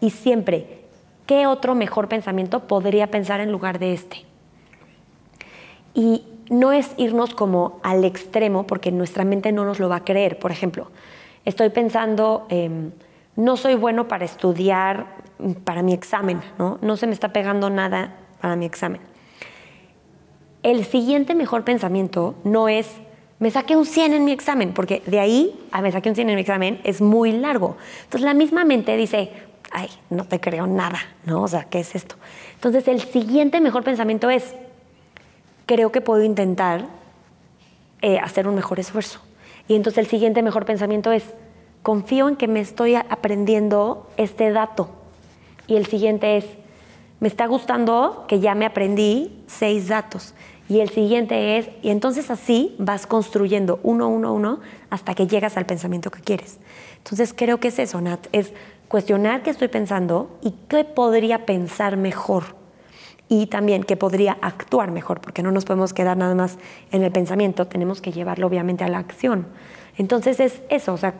Y 0.00 0.10
siempre, 0.10 0.80
¿qué 1.26 1.46
otro 1.46 1.74
mejor 1.74 2.08
pensamiento 2.08 2.66
podría 2.66 3.10
pensar 3.10 3.40
en 3.40 3.52
lugar 3.52 3.78
de 3.78 3.94
este? 3.94 4.24
Y 5.94 6.24
no 6.50 6.72
es 6.72 6.92
irnos 6.96 7.34
como 7.34 7.80
al 7.82 8.04
extremo 8.04 8.66
porque 8.66 8.90
nuestra 8.90 9.24
mente 9.24 9.52
no 9.52 9.64
nos 9.64 9.78
lo 9.78 9.88
va 9.88 9.96
a 9.96 10.04
creer. 10.04 10.38
Por 10.38 10.50
ejemplo, 10.50 10.90
estoy 11.44 11.68
pensando, 11.68 12.46
em, 12.48 12.90
no 13.36 13.56
soy 13.56 13.74
bueno 13.74 14.08
para 14.08 14.24
estudiar 14.24 15.16
mm, 15.38 15.52
para 15.52 15.82
mi 15.82 15.92
examen, 15.92 16.40
¿no? 16.58 16.78
No 16.82 16.96
se 16.96 17.06
me 17.06 17.12
está 17.12 17.32
pegando 17.32 17.70
nada 17.70 18.16
para 18.40 18.56
mi 18.56 18.66
examen. 18.66 19.11
El 20.62 20.84
siguiente 20.84 21.34
mejor 21.34 21.64
pensamiento 21.64 22.34
no 22.44 22.68
es, 22.68 22.88
me 23.40 23.50
saqué 23.50 23.76
un 23.76 23.84
100 23.84 24.14
en 24.14 24.24
mi 24.24 24.32
examen, 24.32 24.72
porque 24.72 25.02
de 25.06 25.18
ahí 25.18 25.58
a 25.72 25.82
me 25.82 25.90
saqué 25.90 26.08
un 26.08 26.14
100 26.14 26.30
en 26.30 26.36
mi 26.36 26.40
examen 26.40 26.80
es 26.84 27.00
muy 27.00 27.32
largo. 27.32 27.76
Entonces 28.04 28.24
la 28.24 28.34
misma 28.34 28.64
mente 28.64 28.96
dice, 28.96 29.32
ay, 29.72 29.88
no 30.10 30.24
te 30.24 30.40
creo 30.40 30.66
nada, 30.66 31.00
¿no? 31.24 31.42
O 31.42 31.48
sea, 31.48 31.64
¿qué 31.64 31.80
es 31.80 31.94
esto? 31.94 32.14
Entonces 32.54 32.86
el 32.86 33.00
siguiente 33.00 33.60
mejor 33.60 33.82
pensamiento 33.82 34.30
es, 34.30 34.54
creo 35.66 35.90
que 35.90 36.00
puedo 36.00 36.22
intentar 36.22 36.86
eh, 38.00 38.18
hacer 38.18 38.46
un 38.46 38.54
mejor 38.54 38.78
esfuerzo. 38.78 39.20
Y 39.66 39.74
entonces 39.74 39.98
el 39.98 40.06
siguiente 40.06 40.42
mejor 40.42 40.64
pensamiento 40.64 41.10
es, 41.10 41.24
confío 41.82 42.28
en 42.28 42.36
que 42.36 42.46
me 42.46 42.60
estoy 42.60 42.94
aprendiendo 42.94 44.08
este 44.16 44.52
dato. 44.52 44.90
Y 45.66 45.76
el 45.76 45.86
siguiente 45.86 46.36
es, 46.36 46.44
me 47.20 47.28
está 47.28 47.46
gustando 47.46 48.24
que 48.28 48.40
ya 48.40 48.54
me 48.54 48.66
aprendí 48.66 49.44
seis 49.46 49.88
datos. 49.88 50.34
Y 50.72 50.80
el 50.80 50.88
siguiente 50.88 51.58
es, 51.58 51.68
y 51.82 51.90
entonces 51.90 52.30
así 52.30 52.74
vas 52.78 53.06
construyendo 53.06 53.78
uno, 53.82 54.08
uno, 54.08 54.32
uno, 54.32 54.60
hasta 54.88 55.14
que 55.14 55.26
llegas 55.26 55.58
al 55.58 55.66
pensamiento 55.66 56.10
que 56.10 56.22
quieres. 56.22 56.60
Entonces 56.96 57.34
creo 57.36 57.60
que 57.60 57.68
es 57.68 57.78
eso, 57.78 58.00
Nat, 58.00 58.26
es 58.32 58.54
cuestionar 58.88 59.42
qué 59.42 59.50
estoy 59.50 59.68
pensando 59.68 60.30
y 60.40 60.54
qué 60.68 60.84
podría 60.84 61.44
pensar 61.44 61.98
mejor 61.98 62.56
y 63.28 63.48
también 63.48 63.84
que 63.84 63.98
podría 63.98 64.38
actuar 64.40 64.92
mejor, 64.92 65.20
porque 65.20 65.42
no 65.42 65.52
nos 65.52 65.66
podemos 65.66 65.92
quedar 65.92 66.16
nada 66.16 66.34
más 66.34 66.56
en 66.90 67.02
el 67.02 67.12
pensamiento, 67.12 67.66
tenemos 67.66 68.00
que 68.00 68.10
llevarlo 68.10 68.46
obviamente 68.46 68.82
a 68.82 68.88
la 68.88 68.96
acción. 68.96 69.48
Entonces 69.98 70.40
es 70.40 70.62
eso, 70.70 70.94
o 70.94 70.96
sea, 70.96 71.12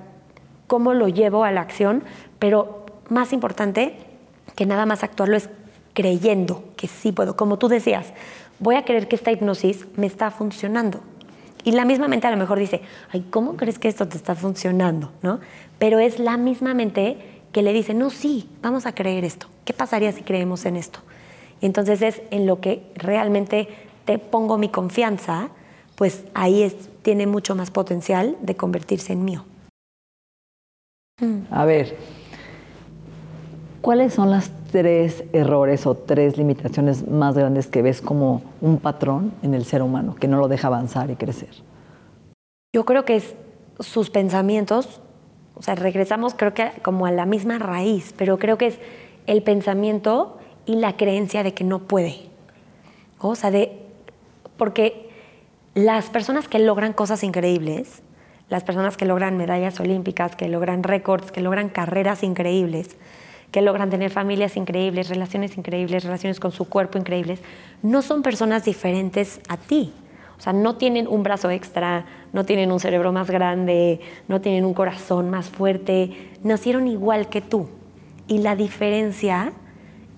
cómo 0.67 0.95
lo 0.95 1.09
llevo 1.09 1.45
a 1.45 1.53
la 1.53 1.61
acción, 1.61 2.05
pero 2.39 2.87
más 3.11 3.35
importante 3.35 3.99
que 4.57 4.65
nada 4.65 4.87
más 4.87 5.05
actuarlo 5.05 5.37
es 5.37 5.51
creyendo 5.93 6.65
que 6.77 6.89
sí 6.89 7.13
puedo. 7.13 7.37
Como 7.37 7.59
tú 7.59 7.69
decías, 7.69 8.15
voy 8.63 8.77
a 8.77 8.85
creer 8.85 9.09
que 9.09 9.17
esta 9.17 9.33
hipnosis 9.33 9.87
me 9.97 10.07
está 10.07 10.31
funcionando. 10.31 11.01
Y 11.65 11.73
la 11.73 11.85
misma 11.85 12.09
mente 12.09 12.29
a 12.29 12.31
lo 12.31 12.37
mejor 12.37 12.59
dice, 12.59 12.81
ay, 13.11 13.27
¿cómo 13.29 13.57
crees 13.57 13.79
que 13.79 13.89
esto 13.89 14.07
te 14.09 14.17
está 14.17 14.35
funcionando? 14.35 15.11
¿No? 15.23 15.41
Pero 15.79 15.99
es 15.99 16.19
la 16.19 16.37
misma 16.37 16.73
mente 16.73 17.19
que 17.53 17.63
le 17.63 17.73
dice, 17.73 17.93
no, 17.93 18.11
sí, 18.11 18.49
vamos 18.63 18.87
a 18.87 18.95
creer 18.95 19.25
esto. 19.25 19.49
¿Qué 19.65 19.73
pasaría 19.73 20.13
si 20.13 20.23
creemos 20.23 20.65
en 20.65 20.77
esto? 20.77 21.01
Y 21.61 21.67
entonces 21.67 22.03
es 22.03 22.23
en 22.31 22.47
lo 22.47 22.61
que 22.61 22.83
realmente 22.95 23.69
te 24.05 24.19
pongo 24.19 24.59
mi 24.59 24.69
confianza, 24.69 25.51
pues 25.97 26.25
ahí 26.35 26.63
es, 26.63 26.75
tiene 27.03 27.27
mucho 27.27 27.55
más 27.55 27.71
potencial 27.71 28.37
de 28.43 28.57
convertirse 28.57 29.13
en 29.13 29.25
mío. 29.25 29.45
A 31.51 31.65
ver, 31.65 31.97
¿cuáles 33.81 34.15
son 34.15 34.31
las 34.31 34.51
tres 34.73 35.23
errores 35.33 35.87
o 35.87 35.95
tres 35.95 36.37
limitaciones 36.37 37.07
más 37.07 37.37
grandes 37.37 37.69
que 37.69 37.83
ves 37.83 38.01
como 38.01 38.43
un 38.61 38.79
patrón 38.79 39.33
en 39.43 39.55
el 39.55 39.65
ser 39.65 39.83
humano 39.83 40.17
que 40.17 40.27
no 40.27 40.39
lo 40.39 40.49
deja 40.49 40.67
avanzar 40.67 41.11
y 41.11 41.17
crecer? 41.17 41.51
Yo 42.75 42.85
creo 42.85 43.05
que 43.05 43.17
es 43.17 43.35
sus 43.79 44.11
pensamientos, 44.11 45.01
o 45.55 45.63
sea, 45.63 45.75
regresamos 45.75 46.35
creo 46.35 46.55
que 46.55 46.71
como 46.83 47.07
a 47.07 47.13
la 47.13 47.27
misma 47.27 47.59
raíz, 47.59 48.15
pero 48.17 48.39
creo 48.39 48.57
que 48.57 48.69
es 48.69 48.79
el 49.27 49.43
pensamiento 49.43 50.39
y 50.65 50.77
la 50.77 50.97
creencia 50.97 51.43
de 51.43 51.53
que 51.53 51.65
no 51.65 51.81
puede. 51.81 52.17
O 53.19 53.35
sea, 53.35 53.51
de 53.51 53.79
porque 54.57 55.11
las 55.75 56.09
personas 56.09 56.49
que 56.49 56.59
logran 56.59 56.95
cosas 56.95 57.23
increíbles, 57.23 58.03
las 58.49 58.65
personas 58.65 58.97
que 58.97 59.05
logran 59.05 59.37
medallas 59.37 59.79
olímpicas, 59.81 60.35
que 60.35 60.49
logran 60.49 60.83
récords, 60.83 61.31
que 61.31 61.41
logran 61.41 61.69
carreras 61.69 62.23
increíbles, 62.23 62.97
que 63.53 63.61
logran 63.61 63.91
tener 63.91 64.11
familias 64.11 64.57
increíbles, 64.57 65.09
relaciones 65.09 65.57
increíbles, 65.57 66.03
relaciones 66.03 66.41
con 66.41 66.51
su 66.51 66.69
cuerpo 66.69 66.99
increíbles, 66.99 67.41
no 67.83 68.03
son 68.03 68.23
personas 68.23 68.65
diferentes 68.65 69.41
a 69.49 69.57
ti. 69.59 69.93
O 70.39 70.41
sea, 70.41 70.53
no 70.53 70.75
tienen 70.75 71.07
un 71.07 71.23
brazo 71.23 71.51
extra, 71.51 72.05
no 72.33 72.45
tienen 72.45 72.73
un 72.73 72.81
cerebro 72.81 73.13
más 73.13 73.31
grande, 73.31 74.01
no 74.27 74.41
tienen 74.41 74.65
un 74.65 74.75
corazón 74.75 75.31
más 75.31 75.51
fuerte, 75.51 76.33
nacieron 76.43 76.89
igual 76.89 77.29
que 77.29 77.41
tú. 77.43 77.69
Y 78.27 78.39
la 78.39 78.57
diferencia 78.57 79.53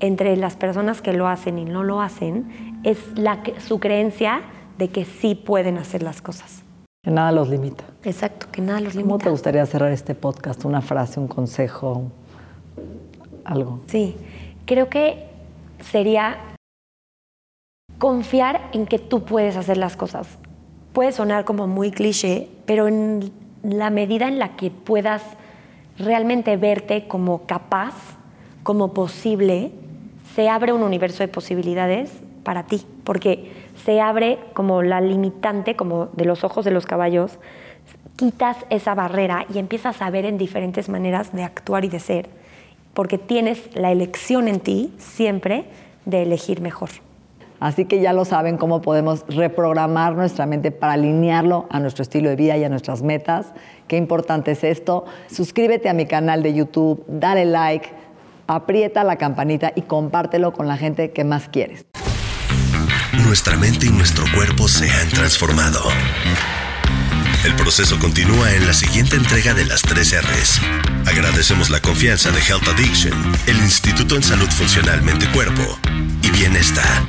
entre 0.01 0.37
las 0.37 0.57
personas 0.57 1.03
que 1.03 1.13
lo 1.13 1.29
hacen 1.29 1.59
y 1.59 1.65
no 1.65 1.83
lo 1.83 2.01
hacen 2.01 2.81
es 2.85 2.99
la, 3.17 3.43
su 3.59 3.81
creencia 3.81 4.43
de 4.79 4.89
que 4.89 5.05
sí 5.05 5.35
pueden 5.35 5.77
hacer 5.77 6.03
las 6.03 6.23
cosas. 6.23 6.63
Que 7.03 7.11
nada 7.11 7.33
los 7.33 7.49
limita. 7.49 7.85
Exacto, 8.05 8.47
que 8.51 8.63
nada 8.63 8.81
los 8.81 8.95
¿Cómo 8.95 9.07
limita. 9.07 9.25
te 9.25 9.31
gustaría 9.31 9.67
cerrar 9.67 9.93
este 9.93 10.15
podcast? 10.15 10.65
¿Una 10.65 10.81
frase, 10.81 11.21
un 11.21 11.29
consejo, 11.29 12.11
Sí, 13.87 14.17
creo 14.67 14.89
que 14.89 15.25
sería 15.81 16.39
confiar 17.99 18.69
en 18.73 18.87
que 18.87 18.99
tú 18.99 19.25
puedes 19.25 19.57
hacer 19.57 19.77
las 19.77 19.97
cosas. 19.97 20.39
Puede 20.93 21.13
sonar 21.13 21.45
como 21.45 21.67
muy 21.67 21.91
cliché, 21.91 22.49
pero 22.67 22.89
en 22.89 23.33
la 23.63 23.91
medida 23.91 24.29
en 24.29 24.39
la 24.39 24.57
que 24.57 24.71
puedas 24.71 25.23
realmente 25.99 26.57
verte 26.57 27.07
como 27.07 27.47
capaz, 27.47 27.95
como 28.63 28.93
posible, 28.93 29.73
se 30.35 30.49
abre 30.49 30.73
un 30.73 30.83
universo 30.83 31.23
de 31.23 31.29
posibilidades 31.29 32.13
para 32.43 32.65
ti, 32.65 32.85
porque 33.05 33.53
se 33.85 34.01
abre 34.01 34.39
como 34.53 34.83
la 34.83 35.01
limitante, 35.01 35.77
como 35.77 36.07
de 36.07 36.25
los 36.25 36.45
ojos 36.45 36.65
de 36.65 36.71
los 36.71 36.87
caballos, 36.87 37.39
quitas 38.17 38.57
esa 38.71 38.95
barrera 38.95 39.47
y 39.53 39.59
empiezas 39.59 40.01
a 40.03 40.11
ver 40.11 40.25
en 40.25 40.39
diferentes 40.39 40.89
maneras 40.89 41.33
de 41.33 41.43
actuar 41.43 41.85
y 41.85 41.89
de 41.89 42.01
ser, 42.01 42.29
porque 42.95 43.19
tienes 43.19 43.69
la 43.75 43.93
elección 43.93 44.49
en 44.49 44.61
ti 44.61 44.93
siempre 44.99 45.65
de 46.05 46.23
elegir 46.23 46.61
mejor. 46.61 46.91
Así 47.61 47.87
que 47.87 48.01
ya 48.01 48.13
lo 48.13 48.25
saben 48.25 48.59
cómo 48.59 48.83
podemos 48.83 49.25
reprogramar 49.29 50.15
nuestra 50.15 50.45
mente 50.45 50.71
para 50.71 50.95
alinearlo 50.95 51.67
a 51.71 51.81
nuestro 51.81 52.03
estilo 52.03 52.29
de 52.29 52.37
vida 52.37 52.57
y 52.57 52.65
a 52.65 52.69
nuestras 52.69 53.03
metas. 53.03 53.47
Qué 53.89 53.97
importante 53.97 54.51
es 54.51 54.65
esto. 54.65 55.05
Suscríbete 55.29 55.89
a 55.89 55.95
mi 55.95 56.07
canal 56.07 56.43
de 56.43 56.53
YouTube, 56.53 57.05
dale 57.09 57.45
like, 57.47 57.89
aprieta 58.47 59.05
la 59.05 59.17
campanita 59.17 59.73
y 59.75 59.83
compártelo 59.83 60.53
con 60.53 60.69
la 60.69 60.77
gente 60.77 61.13
que 61.13 61.25
más 61.25 61.49
quieres. 61.49 61.87
nuestra 63.25 63.57
mente 63.57 63.87
y 63.87 63.91
nuestro 63.91 64.25
cuerpo 64.35 64.69
se 64.69 64.91
han 64.91 65.09
transformado. 65.09 65.81
El 67.45 67.55
proceso 67.57 67.99
continúa 67.99 68.55
en 68.55 68.67
la 68.67 68.73
siguiente 68.73 69.17
entrega 69.17 69.53
de 69.53 69.67
las 69.67 69.83
3 69.83 70.23
R's. 70.23 70.61
Agradecemos 71.07 71.69
la 71.69 71.79
confianza 71.81 72.31
de 72.31 72.41
Health 72.41 72.67
Addiction, 72.69 73.13
el 73.47 73.59
Instituto 73.59 74.17
en 74.17 74.23
Salud 74.23 74.49
Funcional 74.49 75.03
Mente 75.03 75.31
Cuerpo 75.31 75.63
y 76.23 76.31
Bienestar. 76.31 77.07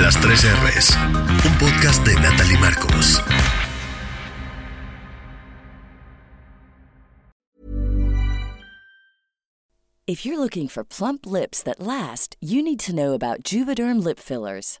Las 0.00 0.20
3 0.20 0.46
R's, 0.64 0.98
un 1.44 1.58
podcast 1.58 2.04
de 2.04 2.14
Natalie 2.16 2.58
Marcos. 2.58 3.22
If 10.08 10.24
you're 10.24 10.38
looking 10.38 10.66
for 10.68 10.84
plump 10.84 11.24
lips 11.24 11.62
that 11.62 11.78
last, 11.78 12.36
you 12.40 12.64
need 12.64 12.80
to 12.80 12.92
know 12.92 13.14
about 13.14 13.44
Juvederm 13.44 14.02
lip 14.02 14.18
fillers. 14.18 14.80